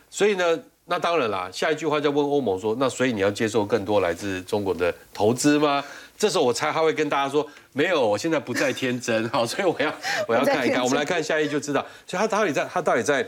[0.09, 5.83] 所以呢，那当然啦，下一句话就问欧盟说，那所以你要接受更多来自中国的投资吗？
[6.17, 7.45] 这时候我猜他会跟大家说，
[7.77, 9.93] 没有，我现在不再天真， 好，所以我要
[10.27, 13.23] 我要看一看，我们来看下一就知道，所以他到底在，他到底在，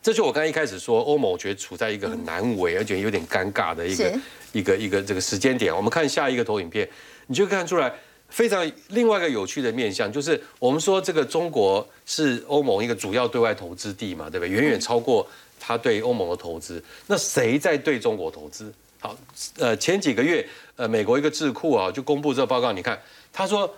[0.00, 4.20] 这就我刚刚一开始说，欧盟我觉得处在一个很难为而且有点尴尬的一个
[4.52, 5.74] 一个一个这个时间点。
[5.74, 6.88] 我们看下一个投影片，
[7.26, 7.92] 你就看出来
[8.28, 14.48] 非常另外一个有趣的面向，就是我们说这个中国是欧盟一个主要对外投资地嘛，对不对？
[14.48, 15.26] 远远超过
[15.58, 18.72] 他对欧盟的投资，那谁在对中国投资？
[19.02, 19.16] 好，
[19.58, 22.70] 呃，前几个月，呃，美国一个智库啊，就公布这个报告。
[22.70, 23.00] 你看，
[23.32, 23.72] 他说，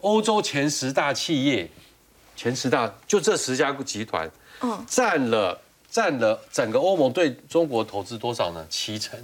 [0.00, 1.70] 欧洲前十大企业，
[2.34, 4.30] 前十大就这十家集团，
[4.60, 8.66] 嗯，占了占了整个欧盟对中国投资多少呢？
[8.68, 9.18] 七成。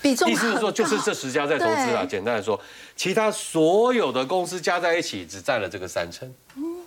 [0.00, 2.06] 比重意思是说，就是这十家在投资啊。
[2.06, 2.60] 简单来说，
[2.94, 6.32] 其他所有的公司加在一起只占了这个三成。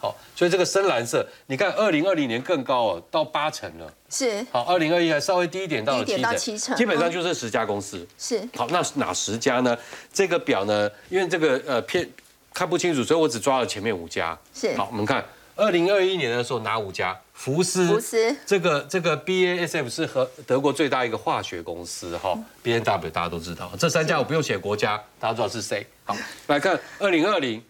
[0.02, 3.94] 好，所以这个深蓝色，你看二零二零年更高哦，到八成了。
[4.10, 4.44] 是。
[4.52, 6.04] 好，二零二一还稍微低一点，到了
[6.36, 6.76] 七成。
[6.76, 8.08] 基本上就是十家公司。
[8.18, 8.42] 是。
[8.56, 9.78] 好，那哪十家呢？
[10.12, 12.10] 这个表呢，因为这个呃偏
[12.52, 14.36] 看不清楚，所以我只抓了前面五家。
[14.56, 14.76] 是。
[14.76, 15.24] 好，我们看
[15.56, 17.16] 二零二一年的时候哪五家？
[17.36, 17.86] 福斯。
[17.86, 18.36] 福斯。
[18.44, 23.72] 这个这个 BASF 是和德国最大一个化学公司哈，BNW 大家都知道。
[23.78, 25.86] 这三家我不用写国家，大家知道是谁。
[26.06, 27.64] 好，来看二零二零，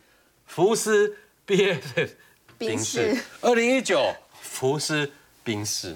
[0.46, 1.18] 福斯。
[1.48, 2.10] BASF
[2.58, 5.10] 宾士，二零一九福斯
[5.44, 5.96] 宾士，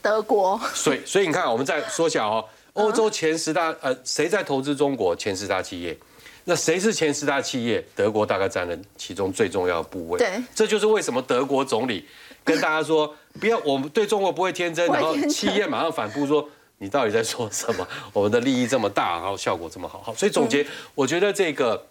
[0.00, 0.60] 德国。
[0.74, 5.14] 所以所以你看，我们再缩小哦，欧洲前十大呃，谁在投资中国？
[5.14, 5.96] 前十大企业，
[6.44, 7.84] 那谁是前十大企业？
[7.94, 10.18] 德国大概占了其中最重要的部位。
[10.18, 12.08] 对，这就是为什么德国总理
[12.42, 17.86] 跟大家说，不要我们对中国不会天真，然后企业马上反复说，你到底在说什么？
[18.14, 21.86] 我们的利益这么大，然后效果这么好，好，所以总结，我觉得这个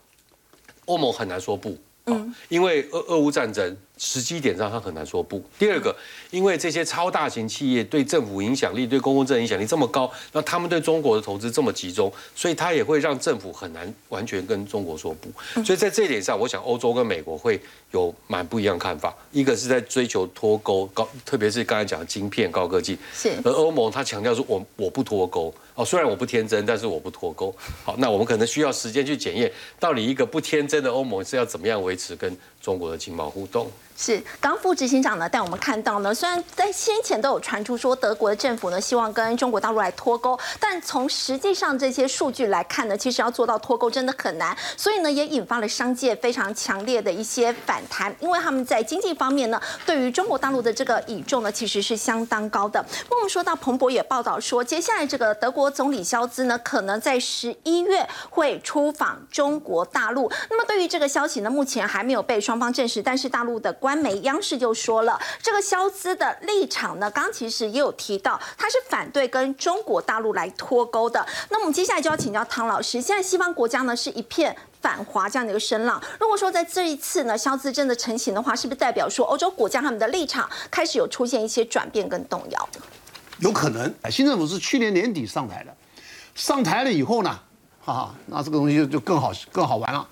[0.86, 1.78] 欧盟很难说不。
[2.12, 3.76] 嗯，因为俄俄乌战争。
[4.00, 5.44] 时机点上，他很难说不。
[5.60, 5.96] 第二个，
[6.32, 15.64] 因为这些超大型企业对政府影响力、对公共政策影响力这么高，那他们对中国的投资这么集中，所以他也会让政府很难完全跟中国说不。
[15.64, 17.60] 所以在这一点上，我想欧洲跟美国会
[17.92, 19.14] 有蛮不一样看法。
[19.34, 23.34] 一个是在追求脱钩高，特别是刚才讲的晶片高科技，是。
[23.44, 27.54] 而欧盟他强调说，我我不脱钩哦，虽然我不天真，但是我不脱钩。
[27.84, 33.70] 好，那我们可能需要时间去检验，到底一个不天真的欧盟是要怎么样维持跟中国的经贸互动。
[34.02, 52.84] 是，刚副执行长呢带我们看到呢，虽然在先前都有传出说德国的政府呢希望跟中国大陆来脱钩，但从实际上这些数据来看呢，其实要做到脱钩真的很难，所以呢也引发了商界非常强烈的一些反弹，因为他们在经济方面呢，对于中国大陆的这个倚重呢其实是相当高的。
[53.10, 60.32] 那我们说到彭博也报道说，接下来这个德国总理肖兹呢，可能在十一月会出访中国大陆。
[60.50, 71.26] 那么对于这个消息呢，目前还没有被双方证实，但是大陆的关媒央视就说了，这个肖兹的立场呢，刚其实也有提到，他是反对跟中国大陆来脱钩的。
[71.50, 76.02] 那我们接下来就要请教汤老师，现在西方国家呢是一片反华这样的一个声浪。
[76.20, 82.70] 如果说在这一次呢，肖兹真的成型的话，是不是代表说欧洲国家他们的立场开始有出现一些转变跟动摇？
[83.40, 83.94] 有可能。
[84.12, 85.76] 新政府是去年年底上台的，
[86.36, 87.40] 上台了以后呢，
[87.84, 90.08] 哈哈，那这个东西就更好更好玩了。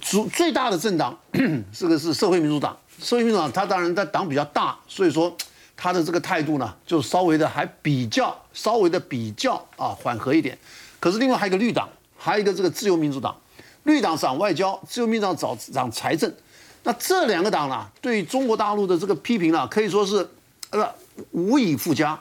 [0.00, 1.16] 主最大的政党，
[1.72, 2.76] 这个是社会民主党。
[3.00, 5.34] 社会民主党它当然在党比较大，所以说
[5.76, 10.56] 他的这个态度呢，就稍微的还比较稍微的比较啊缓和一点。
[11.00, 13.36] 可是另外还有一个绿党，还有一个这个自由民主党。
[13.82, 16.32] 绿党掌外交，自由民主党掌掌财政。
[16.84, 20.26] 那这两个党呢，对中国大陆的这个批评呢，可以说是
[20.70, 20.88] 呃
[21.32, 22.18] 无以复加。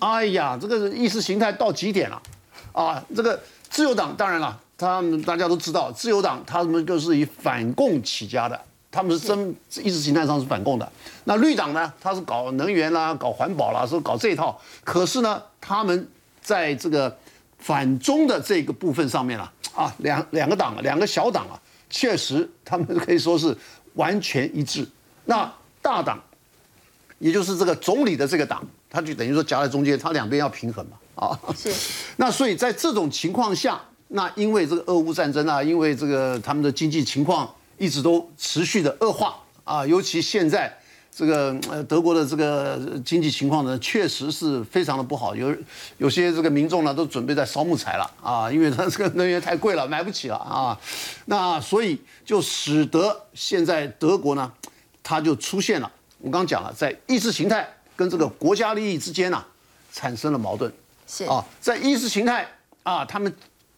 [0.00, 2.20] 哎呀，这个意识形态到极点了
[2.72, 3.04] 啊！
[3.14, 4.60] 这个自由党当然了。
[4.76, 8.60] 他们大家都知道，自由党他们就是以反共起家的，
[8.94, 10.92] 他们是真意识形态上是反共的。
[11.24, 14.56] 那绿党呢，他是搞能源啦、搞环保啦，说搞这一套。
[14.84, 16.08] 可是呢，他们
[16.40, 17.14] 在这个
[17.58, 23.56] 反中的这个部分上面啊，啊，两两个党，两个小党啊，确实他们可以说是
[23.94, 24.88] 完全一致。
[25.24, 25.52] 那
[25.82, 26.22] 大党，
[27.18, 31.74] 也就是这个总理的这个党，他就等于说夹在中间，他两边要平衡嘛，啊，是。
[32.16, 33.80] 那所以在这种情况下。
[34.08, 40.72] 那因为这个俄乌战争啊，因为这个他们的经济情况一直都持续的恶化啊，尤其现在
[41.10, 45.54] 这个呃德国的这个经济情况呢，确实是非常的不好，有
[45.98, 50.78] 有些这个民众呢都准备在烧木材了啊，因为他这个能源太贵了，买不起了啊。
[51.26, 54.52] 那所以就使得现在德国呢，
[55.02, 59.44] 它就出现了，我刚刚讲了，在意识形态跟这个国家利益之间呢
[59.92, 60.72] 产生了矛盾，
[61.06, 62.46] 是啊，在意识形态
[62.82, 63.34] 啊，他们。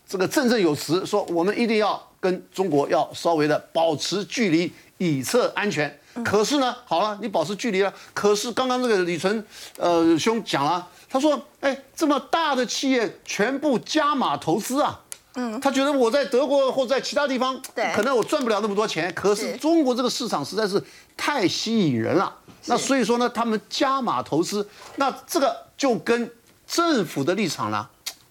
[0.08, 5.96] 这个振振有词说，我们一定要跟中国要稍微的保持距离，以策安全。
[6.24, 7.92] 可是呢，好了，你保持距离了。
[8.12, 14.98] 可是刚刚这个李纯呃兄讲了，他说，哎，这么大的企业全部加码投资啊，
[15.34, 19.12] 嗯，他觉得我在德国或在其他地方，对，可能我赚不了那么多钱。
[19.14, 20.82] 可是中国这个市场实在是
[21.16, 22.34] 太吸引人了。
[22.64, 26.28] 那所以说呢，他们加码投资，那这个就跟
[26.66, 27.86] 政府的立场呢。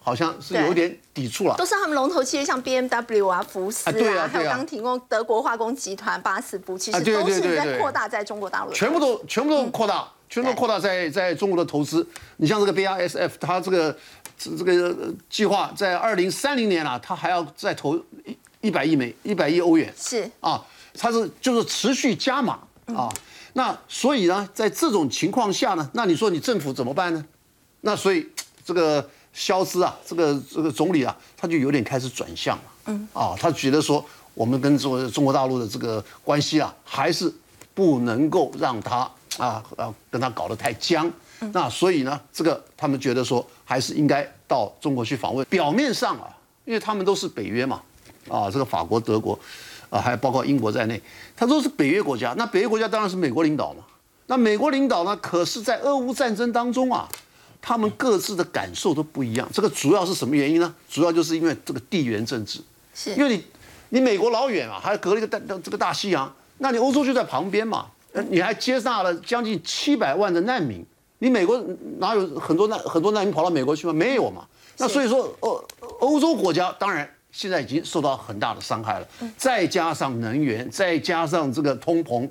[0.05, 12.07] 好像是有点抵触了，都是他们龙头企业，像 B M W 啊、福斯啊，还有刚提供德国化工集团、巴斯夫，其实都是在扩大在中国大陆，全部都全部都扩大，全部都扩大在在中国的投资。
[12.37, 13.97] 你像这个 B R S F，它这个
[14.37, 14.95] 这个
[15.27, 20.29] 计划在二零三零年啊，它还要再投一一百亿美一百亿欧元，是。
[20.39, 20.63] 啊，
[20.95, 22.59] 它是就是持续加码。
[22.93, 23.11] 啊。
[23.53, 27.25] 那所以呢，在这种情况下呢，那你说你政府怎么办呢？
[27.81, 28.29] 那所以
[28.63, 29.09] 这个。
[29.35, 32.63] 肖兹啊，这个这个总理啊，他就有点开始转向了。
[32.85, 37.31] 嗯，啊，他觉得说，我们跟中中国大陆的这个关系啊，还是
[37.73, 38.99] 不能够让他
[39.37, 41.11] 啊啊跟他搞得太僵。
[41.51, 45.45] 那所以呢，这个他们觉得说，还是应该到中国去访问。
[45.47, 46.29] 表面上啊，
[46.63, 47.81] 因为他们都是北约嘛，
[48.29, 49.37] 啊，这个法国、德国，
[49.89, 50.99] 啊，还包括英国在内，
[51.35, 52.33] 他都是北约国家。
[52.37, 53.83] 那北约国家当然是美国领导嘛。
[54.27, 57.09] 那美国领导呢，可是在俄乌战争当中啊。
[57.67, 60.75] 他们各自的感受都不一样，这个主要是什么原因呢？
[60.87, 62.59] 主要就是因为这个地缘政治，
[62.93, 63.43] 是因为你
[63.89, 67.87] 你美国老远啊，还隔了一个大这个大西洋，那你欧洲就在旁边嘛，
[68.29, 70.85] 你还接纳了将近七百万的难民，
[71.17, 71.59] 你美国
[71.97, 73.93] 哪有很多难很多难民跑到美国去吗？
[73.93, 74.45] 没有嘛。
[74.77, 75.65] 那所以说，欧
[76.01, 82.29] 欧洲国家当然现在已经受到很大的伤害了，再加上能源，再加上这个通膨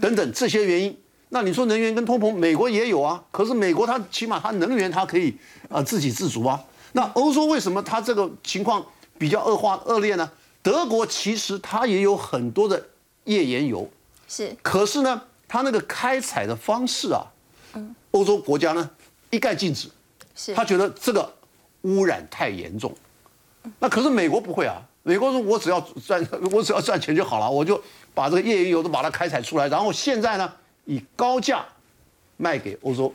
[0.00, 0.98] 等等这些原因。
[1.34, 5.34] 那你说能源跟通膨，美国也有啊，可是美国它起码它能源它可以
[5.70, 6.62] 啊自给自足啊。
[6.92, 8.84] 那欧洲为什么它这个情况
[9.16, 10.30] 比较恶化恶劣呢？
[10.62, 12.86] 德国其实它也有很多的
[13.24, 13.90] 页岩油，
[14.28, 17.24] 是，可是呢，它那个开采的方式啊，
[17.72, 18.90] 嗯，欧洲国家呢
[19.30, 19.88] 一概禁止，
[20.36, 21.32] 是，他觉得这个
[21.80, 22.94] 污染太严重。
[23.78, 30.52] 那可是美国不会啊，美国说我只要赚我只要赚钱就好了，我就把这个页岩油都把它开采出来，然后现在呢。
[30.84, 31.64] 以高价
[32.36, 33.12] 卖给欧洲，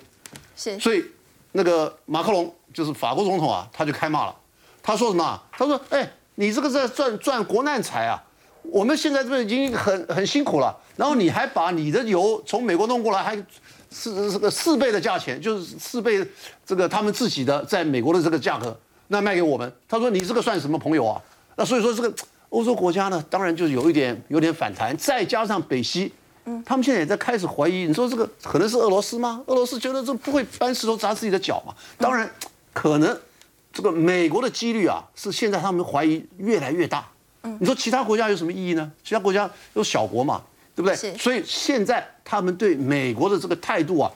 [0.56, 1.04] 是，所以
[1.52, 4.36] 那个马克龙就是法国总统啊，他就开骂了。
[4.82, 5.42] 他说什么？
[5.52, 8.24] 他说：“哎，你这个在赚赚国难财啊！
[8.64, 13.36] 我们现在这边已经很很辛苦了，然后你还把你的油从美国弄过来，还
[13.90, 16.26] 四这个四倍的价钱，就是四倍
[16.66, 18.78] 这个他们自己的在美国的这个价格，
[19.08, 19.70] 那卖给我们。
[19.90, 21.22] 他说你这个算什么朋友啊？
[21.58, 22.14] 那所以说这个
[22.50, 26.14] 欧洲国家呢，当然就是有一点有点反弹，再加上北溪，
[26.66, 29.44] 他们现在也在开始怀疑，你说这个可能是俄罗斯吗？
[29.48, 31.74] 俄罗斯觉得这不会搬石头砸自己的脚嘛？
[31.98, 32.30] 当然
[32.74, 33.18] 可能
[33.74, 37.08] 这个美国的几率啊，是现在他们怀疑越来越大。
[37.60, 38.92] 你说其他国家有什么意义呢？
[39.04, 40.42] 其他国家都小国嘛，
[40.76, 41.18] 对不对？
[41.18, 44.12] 所以现在他们对美国的这个态度啊，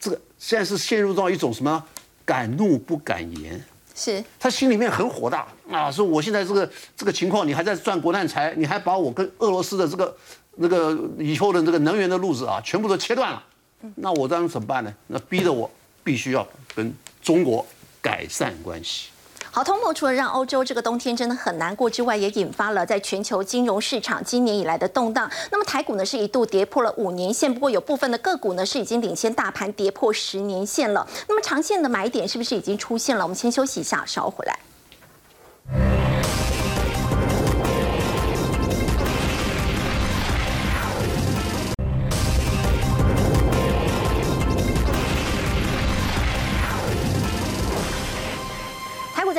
[0.00, 1.84] 这个现在是陷入到一种什么
[2.24, 3.62] 敢怒不敢言。
[3.94, 10.16] 是他心里面很火大啊，说我现在这个这个情况，你还在赚国难财，你还把我跟俄罗斯的这个
[10.60, 13.42] 那个以后的这个能源的路子啊，全部都切断了。
[13.94, 14.92] 那我当然怎么办呢？
[15.06, 15.70] 那逼得我
[16.02, 16.92] 必须要跟
[17.22, 17.64] 中国
[18.02, 19.10] 改善关系。
[19.50, 25.30] 好，通膨除了让欧洲这个冬天真的很难过之外，也引发了在全球金融市场今年以来的动荡。
[25.50, 31.06] 那么台股呢是一度跌破了五年线，不过有部分的个股呢是已经领先大盘跌破十年线了。
[31.28, 33.24] 那么长线的买点是不是已经出现了？
[33.24, 34.58] 我们先休息一下，稍后回来。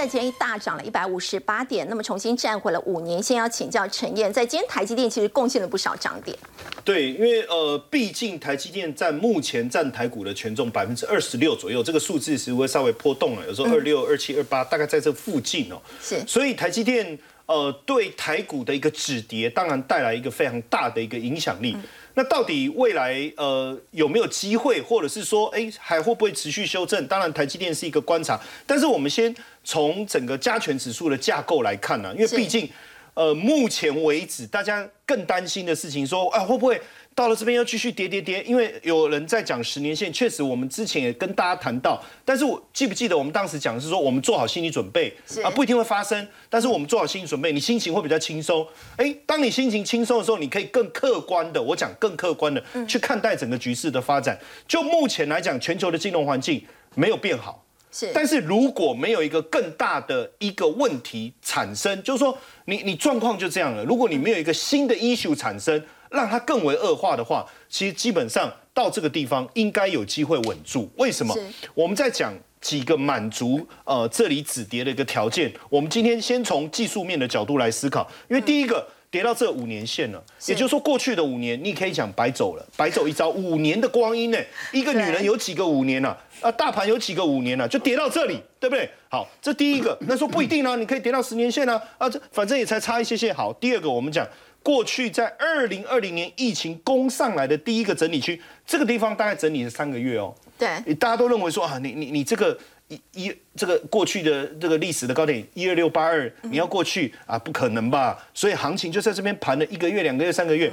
[0.09, 3.37] 今天一大涨了一百五十八点，那么重新站回了五年线。
[3.37, 6.35] 要请教陈燕，在今天台积电其实贡献了不少涨点。
[6.83, 15.79] 对，因为呃，毕竟台积电占目前占台股的权重百分之二十六左右，这个数字是会稍微波动了，有时候二六、二七、二八，大概在这附近哦。
[16.01, 21.77] 是，所以台积电呃对台股的一个止跌，当然带来一个非常大的一个影响力。
[22.19, 27.07] 那到底未来呃有没有机会，或者是说哎还会不会持续修正？
[27.07, 32.69] 当然台积电是一个观察，但是我们先从整个加权指数的架构来看呢，因为毕竟
[33.13, 36.81] 呃目前为止大家更担心的事情说啊会不会？
[37.19, 45.13] 到了这边又继续跌跌跌，因为有人在讲十年线，确实我们之前也跟大家谈到，但是我记不记得我们当时讲的是说我们做好心理准备
[45.43, 48.65] 啊，不一定会发生，但是我们做好心理准备，你心情会比较轻松。
[48.95, 54.39] 哎，当你心情轻松的时候，你可以更客观的，我讲更客观的去看待整个局势的发展。
[54.65, 56.63] 就目前来讲，全球的金融环境
[56.95, 65.83] 没有变好，是，但是如果没有一个更大的一个问题产生，就是说你你状况就这样了，如果你没有一个新的 issue 产生。
[66.11, 70.89] 让它更为恶化的话，其实基本上到这个地方应该有机会稳住。
[70.97, 71.37] 为什么？
[71.75, 75.53] 我们在讲几个满足呃这里止跌的一个条件。
[75.69, 83.29] 我们今天先从技术面的角度来思考，因为第一个跌到这五年线了，也就是说过去的五年你可以讲白走了，白走一招。
[83.29, 84.37] 五年的光阴呢，
[84.71, 86.15] 一个女人有几个五年呢？
[86.41, 87.67] 啊，大盘有几个五年呢？
[87.67, 88.89] 就跌到这里，对不对？
[89.09, 89.97] 好，这第一个。
[90.01, 91.81] 那说不一定呢，你可以跌到十年线啊。
[91.97, 93.33] 啊，这反正也才差一些些。
[93.33, 94.27] 好，第二个我们讲。
[94.61, 100.35] 过去在二零二零年疫情攻上来的第一个整理区，这个地方大概整理了三个月哦。
[100.57, 102.55] 对，大家都认为说啊，你你你这个
[102.89, 108.17] 一一这个过去的这个历史的高点一二六八二，你要过去啊，不可能吧？
[108.33, 110.71] 所以行情就在这边盘了一个月、两个月、三个月，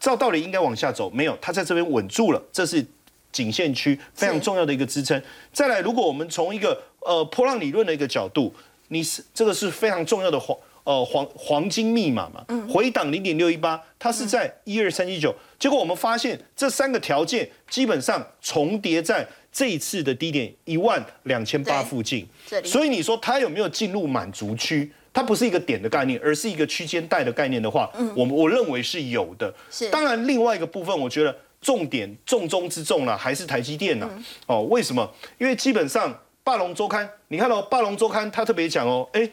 [0.00, 2.84] 照道理应该往下走，没有，它在这边稳住了，这是
[3.30, 5.20] 颈线区非常重要的一个支撑。
[5.52, 8.54] 再来，如果我们从一个呃波浪理论的一个角度，
[8.88, 10.56] 你是这个是非常重要的黄。
[10.86, 19.26] 呃，黄黄金密码嘛，回档零点六一八，它是在一二三一九，结果我们发现这三个条件基本上重叠在
[19.56, 22.28] 这一次的低点一万两千八附近，
[22.62, 24.92] 所以你说它有没有进入满足区？
[25.14, 29.54] 它不是一个点的概念，而是一个区间带的概念的话，我我认为是有的。
[29.70, 34.06] 是，当然另外一个部分，我觉得重点重中之重了，还是台积电呢？
[34.46, 35.10] 哦，为什么？
[35.38, 39.26] 因为基本上霸龙周刊，你看到霸龙周刊，他特别讲哦，哎。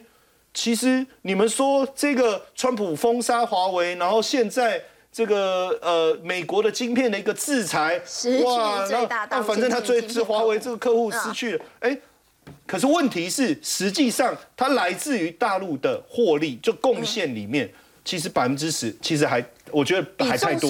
[0.54, 4.80] 其实你们说这个川普封杀华为，然后现在
[5.14, 8.02] 这个呃美国的晶片的一个制裁，
[8.42, 11.96] 哇，那那反正他最是华为这个客户失去了，哎，
[12.66, 17.72] 可是问题是实际上它来自于大陆的获利，就贡献里面，
[18.04, 20.68] 其实百分之十，其实还我觉得还太多。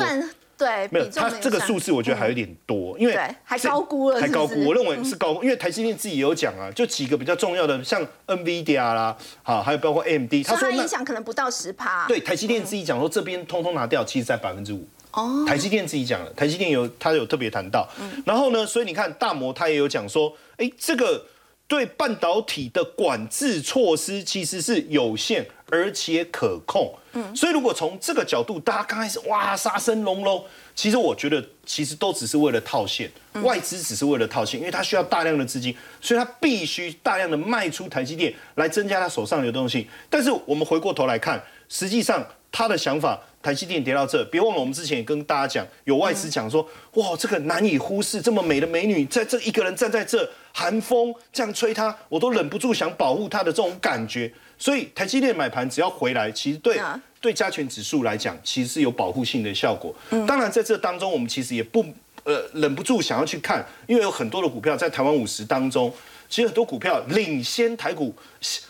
[0.64, 4.64] 对，没有，它这个数字我觉得还有点多，因为还高估了，还高估。
[4.64, 12.06] 我认为是高估，因为台积电自己也有讲啊，就几个比较重要的，像 NVIDIA 啦，好，还有包括 AMD，他说影响可能不到十趴。
[12.08, 14.88] 对，台积电自己讲说这边通通拿掉，其实在百分之五。
[15.12, 17.86] 哦，台积电自己讲了，台积电有他有特别谈到，
[18.24, 21.24] 然后呢，所以你看大摩他也有讲说，哎，这个
[21.66, 25.46] 对半导体的管制措施其实是有限。
[25.70, 33.10] 而且可控，嗯，所以如果从这个角度，大家刚开始哇杀声隆隆，其实我觉得其实都只是为了套现，
[33.42, 39.84] 外资只是为了套现，因为它需要大量的资金，所以它必须大量的卖出台积电来增加它手上流动性。
[40.08, 54.32] 但是我们回过头来看，实际上他的想法，台积电跌到这，别忘了我们之前也跟大家讲，有外资讲说，哇，这个难以忽视，这么美的美女在这一个人站在这，寒风这样吹它，我都忍不住想保护它的这种感觉。
[54.56, 56.80] 所以台积电买盘只要回来，其实对
[57.20, 59.92] 对加权指数来讲，其实是有保护性的效果。
[60.26, 61.84] 当然在这当中，我们其实也不
[62.22, 65.92] 呃忍不住想要去看，因为有很多的股票在台湾五十当中。
[66.26, 68.12] 其实很多股票领先台股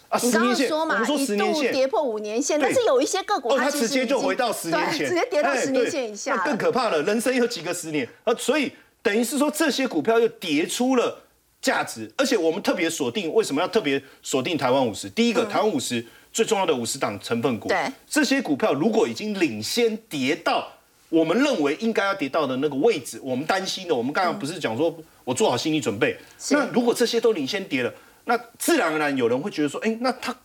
[0.08, 7.00] 啊，十年线，我们说十年线跌破五年线，但是有一些个股它直接就回到十年前，直接跌到十年线以下，更可怕了。
[7.02, 8.34] 人生有几个十年啊？
[8.34, 8.72] 所以
[9.02, 11.23] 等于是说这些股票又跌出了
[11.64, 15.08] 价值，而且我们特别锁定，为什么要特别锁定台湾五十？
[15.08, 20.68] 第一个，台湾五十最重要的五十档成分股，对这些股票如果已经领先跌到
[21.08, 24.94] 我们认为应该要跌到的那个位置，我们担心的，我们刚刚不是讲说。
[25.24, 26.14] 我做好心理准备。
[26.50, 27.90] 那如果这些都领先跌了，
[28.26, 30.36] 那自然而然有人会觉得说，哎，那它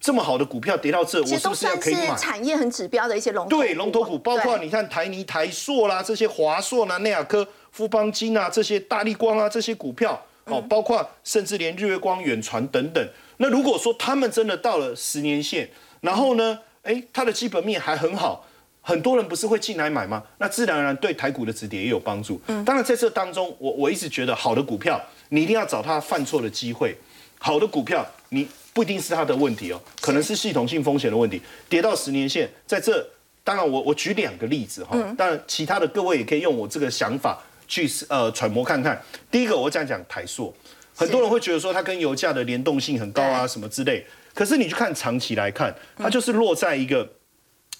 [0.00, 2.14] 这么好的股票跌到这，我是不是要可以买？
[2.14, 13.08] 产业很指标的一些龙对龙头股，包括你看台泥、台塑啦，这些华硕啦、内亚科、富邦金啊，这些大力光啊，这些股票哦，包括甚至连日月光、远传等等。
[13.38, 15.68] 那如果说他们真的到了十年线，
[16.00, 18.44] 然后呢，哎，它的基本面还很好。
[18.80, 20.22] 很多人不是会进来买吗？
[20.38, 22.40] 那自然而然对台股的止跌也有帮助。
[22.46, 26.96] 嗯，当然在这当中，我我一直觉得好的股票，你一定要找它犯错的机会。
[27.38, 31.40] 好的股票，你不一定是它的问题哦，可能是系统性风险的问题。
[31.68, 33.06] 跌到十年线，在这，
[33.44, 37.38] 当然我我举两个例子哈，当然其他的各位也可以用我这个想法
[37.68, 39.00] 去呃揣摩看看。
[39.30, 40.52] 第一个，我讲讲台塑，
[40.96, 44.04] 很多人会觉得说它跟油价的联动性很高啊什么之类，
[44.34, 47.08] 可是你去看长期来看，它就是落在一个。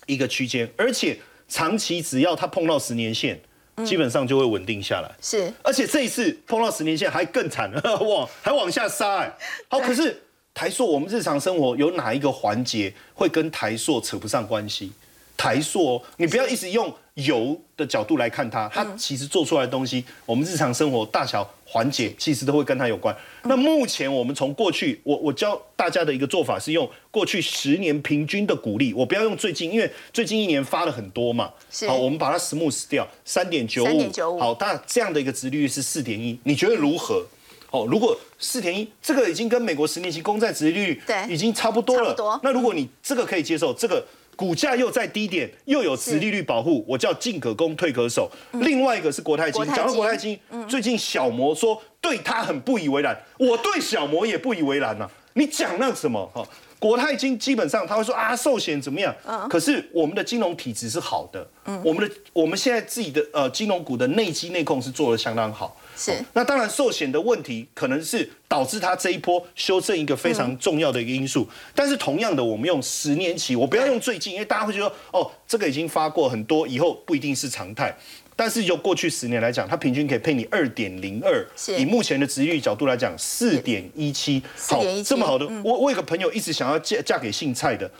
[0.06, 1.18] 一个区间，而且
[1.48, 3.38] 长期只要它碰到十年线，
[3.84, 5.14] 基本上就会稳定下来。
[5.20, 9.30] 是，而且这一次碰到十年线还更惨了， 哇，还往下杀哎。
[9.68, 10.22] 好，可是
[10.54, 14.90] 台塑，我们日常生活有哪一个环节会跟台塑扯不上关系？
[15.38, 21.48] 台塑，你不要一直用油的角度来看它，它其实做出来的东西，我们日常生活大小。
[21.70, 23.14] 环节其实都会跟它有关。
[23.42, 31.52] 那目前我们从过去，我我教大家的一个做法是用过去十年平均的股利，我不要用最近，因为最近一年发了很多嘛。
[31.86, 34.40] 好，我们把它 smooth 掉，三点九五。
[34.40, 37.22] 好，那这样的一个值率是四点一，你觉得如何？
[37.70, 42.40] 哦，如果四点一，这个已经跟美国十年期公债值率对已经差不多了。
[42.42, 44.02] 那如果你这个可以接受，这个。
[44.38, 48.30] 股价又在低点，又有殖利率保护，我叫进可攻退可守。
[48.52, 55.10] 另外一个是国泰金，讲到国泰金，最近小摩说对他很不以为然，我对小摩也不以为然呐。
[55.32, 56.46] 你讲那什么哈？
[56.78, 59.12] 国泰金基本上他会说啊，寿险怎么样？
[59.50, 61.44] 可是我们的金融体质是好的，
[61.82, 65.76] 我们的我们现在自己的呃金融股的内基内控是做的相当好。
[65.98, 71.48] 是，那当然寿险的问题可能是导致它这一波修正一个非常重要的一个因素。
[71.74, 77.92] 但是同样的，我们用十年期，我不要用最近，因为大家会觉得哦，这个已经发过很多，以后不一定是常态。
[78.38, 81.44] 但是就过去十年来讲，它平均可以配你二点零二，
[81.76, 85.44] 以目前的值率角度来讲，四点一七，好，这么好的。
[85.64, 87.90] 我我有个朋友一直想要嫁嫁给姓蔡的，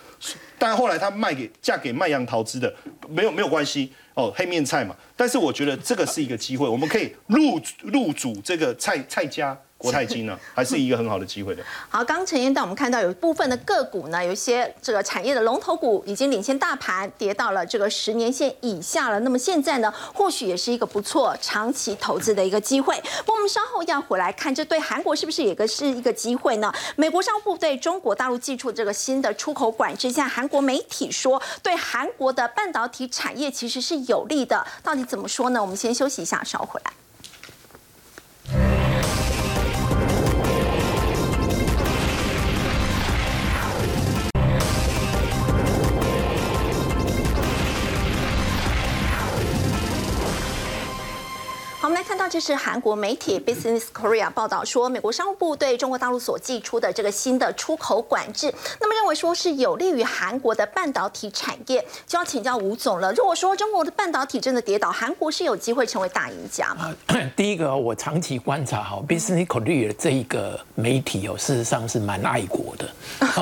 [0.57, 2.73] 但后来他卖给嫁给卖杨桃汁的，
[3.09, 3.93] 没有没有关系。
[4.15, 9.59] 哦，黑面菜嘛，但是我觉得这个是一个机会，我们可以入入主这个蔡蔡家。
[9.79, 11.63] 国泰金呢， 还是一个很好的机会的。
[11.89, 19.21] 好，刚刚陈燕带我们看到，有部分的个股呢，有一些这个产业的龙头股已经领先大盘，跌到了这个十年线以下了。
[19.21, 23.01] 那么现在呢，或许也是一个不错长期投资的一个机会。
[23.21, 26.73] 不过我们稍后要回来看，这对韩国是不是也个是一个机会呢？
[26.97, 34.67] 美国商务部对中国大陆寄出这个新的出口管制，现在韩国媒体说，对韩国的半导体产业其实是有利的。
[34.83, 35.63] 到底怎么说呢？
[35.63, 36.93] 我们先休息一下，稍回来。
[51.89, 63.11] 我们来看到，这是韩国媒体 Business Korea 报道说，美国商务部对中国大陆所寄出的这个新的出口管制，那么认为说是有利于韩国的半导体产业，就要请教吴总了。
[63.15, 66.95] 如果说中国的半导体真的跌倒，韩国是有机会成为大赢家吗？
[67.35, 72.87] 第一个，我长期观察哈，Business Korea 这一个媒体哦，事实上是蛮爱国的，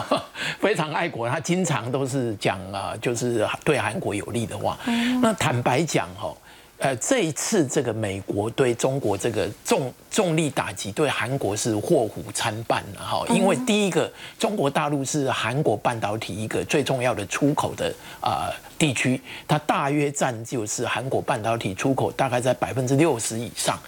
[0.61, 4.79] 非常爱国，他经常都是讲啊，就是对韩国有利的话。
[5.21, 6.33] 那坦白讲哈。
[6.79, 13.25] 呃，这一次这个美国对中国这个重重力打击，对韩国是祸福参半的哈。
[13.31, 19.19] 因为第一个，中国大陆是韩国半导体一个最重要的出口的啊地区，
[19.49, 23.79] 它大约占就是韩国半导体出口大概在百分之六十以上。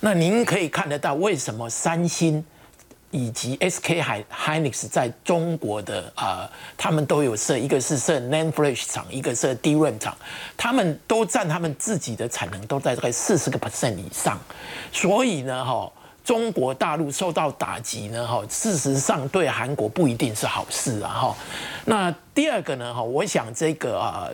[0.00, 2.42] 那您可以看得到，为什么三星
[3.10, 10.16] 以及 SK 海 Hynix 在中国的啊，他们都有设，一个是设 NAND Flash 厂，一个是 DRAM 厂，
[10.56, 14.38] 他们都占他们自己的产能都在大概四十个 percent 以上，
[14.92, 15.90] 所以呢，哈，
[16.24, 21.36] 中国大陆受到打击呢，哈，事实上对韩国不一定是好事啊，哈。
[21.84, 24.28] 那第二个呢，哈，我想这个啊，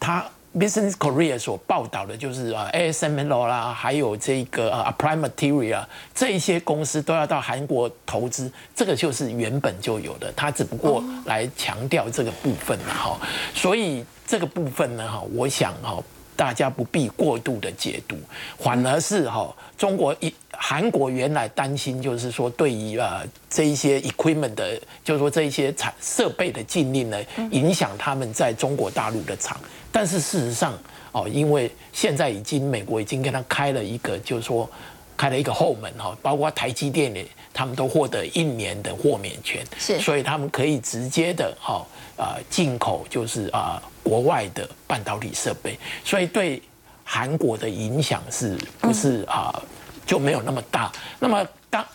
[0.00, 0.24] 他。
[0.54, 5.84] Business Korea 所报道的就是啊，ASML 啦，还有这个啊，Applied Material
[6.14, 13.20] 这一些公司都要到韩国投资，这个就是原本就有的，它只不过来强调这个部分了哈。
[13.54, 16.02] 所以这个部分呢，哈，我想哈，
[16.34, 18.16] 大家不必过度的解读，
[18.58, 27.18] 反而是哈，中国一韩国原来担心就是说，对于啊这一些 equipment 的，就是说这一些产设备的禁令呢，
[27.52, 29.58] 影响他们在中国大陆的厂。
[29.92, 30.76] 但是事实上，
[31.12, 34.68] 哦，因为现在已经美国已经跟他开了一个，就是说
[35.16, 41.86] 开了一个后门哈，包括台积电也，他们都获得一年的豁免权，是，所以他们可以直接的哈
[42.16, 46.60] 啊进口，就是啊国外的半导体设备，所以对
[47.04, 49.62] 韩国的影响是不是啊
[50.08, 50.90] 就没有那么大？
[51.20, 51.86] 那么当。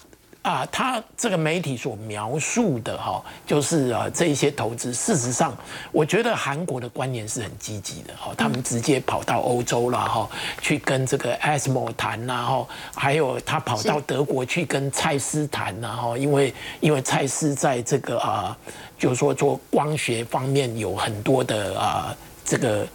[0.44, 5.56] 啊，他这个媒体所描述的哈，就是啊，这一些投资，事实上，
[5.90, 10.30] 我觉得韩国的观念是很积极的哈，他们直接跑到欧洲了哈，
[10.62, 18.58] 去跟这个 ASML 谈呐哈，还有他跑到德国去跟蔡司谈呐哈，因为因为蔡司在这个啊，
[19.00, 22.86] 就是说做光学方面有很多的啊这个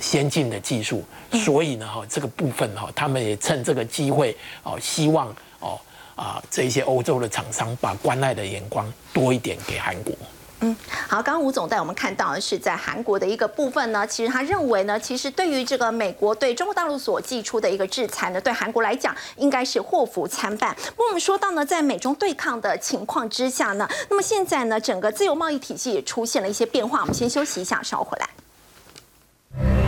[0.00, 5.28] 先进的技术，所以呢哈，这个部分哈，他们也趁这个机会哦，希望
[5.60, 5.78] 哦。
[6.18, 10.12] 啊，这一些欧洲的厂商把关爱的眼光多一点给韩国。
[10.62, 10.76] 嗯，
[11.06, 20.74] 好，刚刚吴总带我们看到的是在韩国的一个部分呢，其实他认为呢，其实对于这个美国对中国大陆所寄出的一个制裁呢，对韩国来讲应该是祸福参半。
[20.74, 27.02] 不过我们说到呢，在美中对抗的情况之下呢，那么现在呢，整个自由贸易体系也出现了一些变化。
[27.02, 29.87] 我们先休息一下，稍后回来。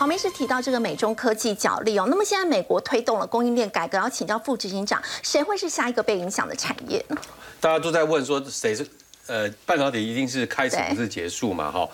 [0.00, 2.06] 好，没事提到这个美中科技角力哦。
[2.08, 7.18] 那么现在美国推动了供应链改革，要请教副执行长，谁会是下一个被影响的产业呢？
[7.60, 8.86] 大家都在问说谁是
[9.26, 11.70] 呃半导体一定是开始不是结束嘛？
[11.70, 11.88] 哈，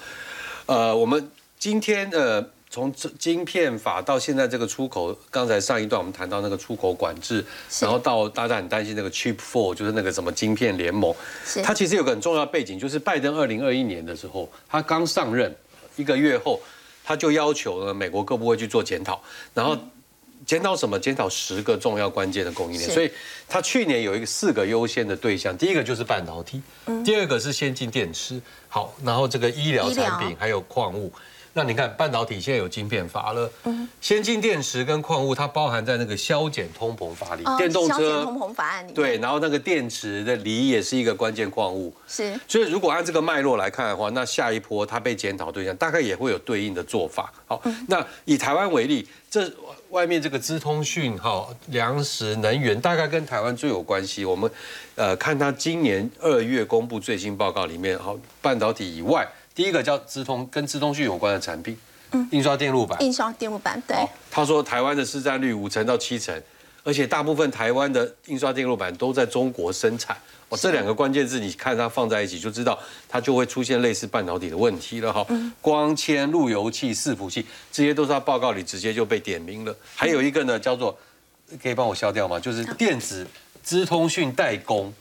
[0.66, 1.28] 呃，我们
[1.58, 2.40] 今天呃
[2.70, 7.44] 从晶片法到现在这个出口，刚才上一段我们谈到那个出口管制，
[7.80, 11.12] 然后到大家很担心那个 Chip Four，就是那个什么晶片联盟，
[11.64, 15.52] 它其实有个很重要背景，就是拜登二零二一年的时候，他刚上任
[15.96, 16.60] 一个月后。
[17.06, 19.22] 他就要求呢，美国各部会去做检讨，
[19.54, 19.78] 然后
[20.44, 20.98] 检讨什么？
[20.98, 22.90] 检讨十个重要关键的供应链。
[22.90, 23.08] 所以，
[23.48, 26.60] 他去年有一个四个优先的对象，第一个就是半导体，
[27.04, 31.12] 第二个是先进电池，好，然后这个医疗产品还有矿物。
[31.56, 33.50] 那你看，半导体现在有晶片法了，
[33.98, 38.92] 先进电池跟矿物，它包含在那个消减通膨法里，电动车通膨法案里。
[38.92, 41.90] 对，然后那个电池的锂也是一个关键矿物。
[42.06, 42.38] 是。
[42.46, 47.32] 所以如果按这个脉络来看的话，那下一波它被检讨对象大概也会有对应的做法。
[47.46, 49.50] 好，那以台湾为例，这
[49.88, 54.26] 外面这个资通讯、哈粮食、能源，大概跟台湾最有关系。
[54.26, 54.50] 我们
[54.94, 59.26] 呃看它今年二月公布最新报告里面，好半导体以外。
[59.56, 61.74] 第一个叫资通，跟资通讯有关的产品，
[62.12, 63.96] 嗯，印刷电路板，印刷电路板，对。
[64.30, 66.40] 他说台湾的市占率五成到七成，
[66.84, 70.14] 而且大部分台湾的印刷电路板都在中国生产。
[70.50, 72.78] 哦，这两个关键字你看它放在一起，就知道
[73.08, 75.26] 它就会出现类似半导体的问题了哈。
[75.62, 79.74] 光纤、路由器、伺服器，这些都是他报告里直接就被点名了。
[79.94, 80.96] 还有一个呢，叫做
[81.62, 82.38] 可以帮我消掉吗？
[82.38, 83.26] 就是电子
[83.62, 84.92] 资通讯代工，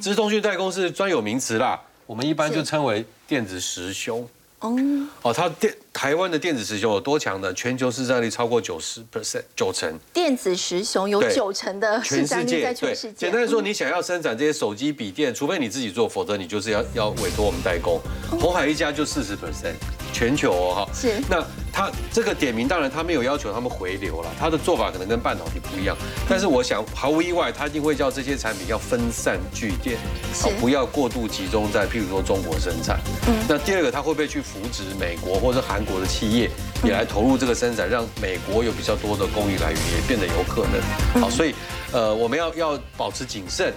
[0.00, 3.04] 资通讯代工是专有名词啦，我们一般就称为。
[3.26, 4.28] 电子时钟。
[4.58, 4.76] 哦，
[5.22, 7.52] 哦，它电台湾的电子时雄有多强呢？
[7.52, 9.98] 全球市占率超过九十 percent 九成。
[10.12, 13.26] 电子时雄有九成的市占率在全世界。
[13.26, 18.00] 简单说，你想要生产这些手机、笔电，除非你自己做，否则你就是要要委托我们代工。
[18.30, 19.74] 红海一家就四十 percent，
[20.12, 20.94] 全球哦哈。
[20.94, 21.20] 是。
[21.28, 25.96] 那他这个点名，当然他没有要求他们回流了，他的做法可能跟半导体不一样。
[26.28, 29.98] 但是我想，毫无意外，他一定会叫这些产品要分散聚电，
[30.40, 32.98] 好，不要过度集中在譬如说中国生产。
[33.28, 33.34] 嗯。
[33.48, 34.42] 那第二个，他会不会去？
[34.42, 36.48] 扶植美国或者韩国的企业
[36.84, 41.20] 也来投入这个生产，让美国有比较多的供应来源，也变得有可能。
[41.20, 41.52] 好，所以
[41.90, 43.74] 呃，我们要要保持谨慎。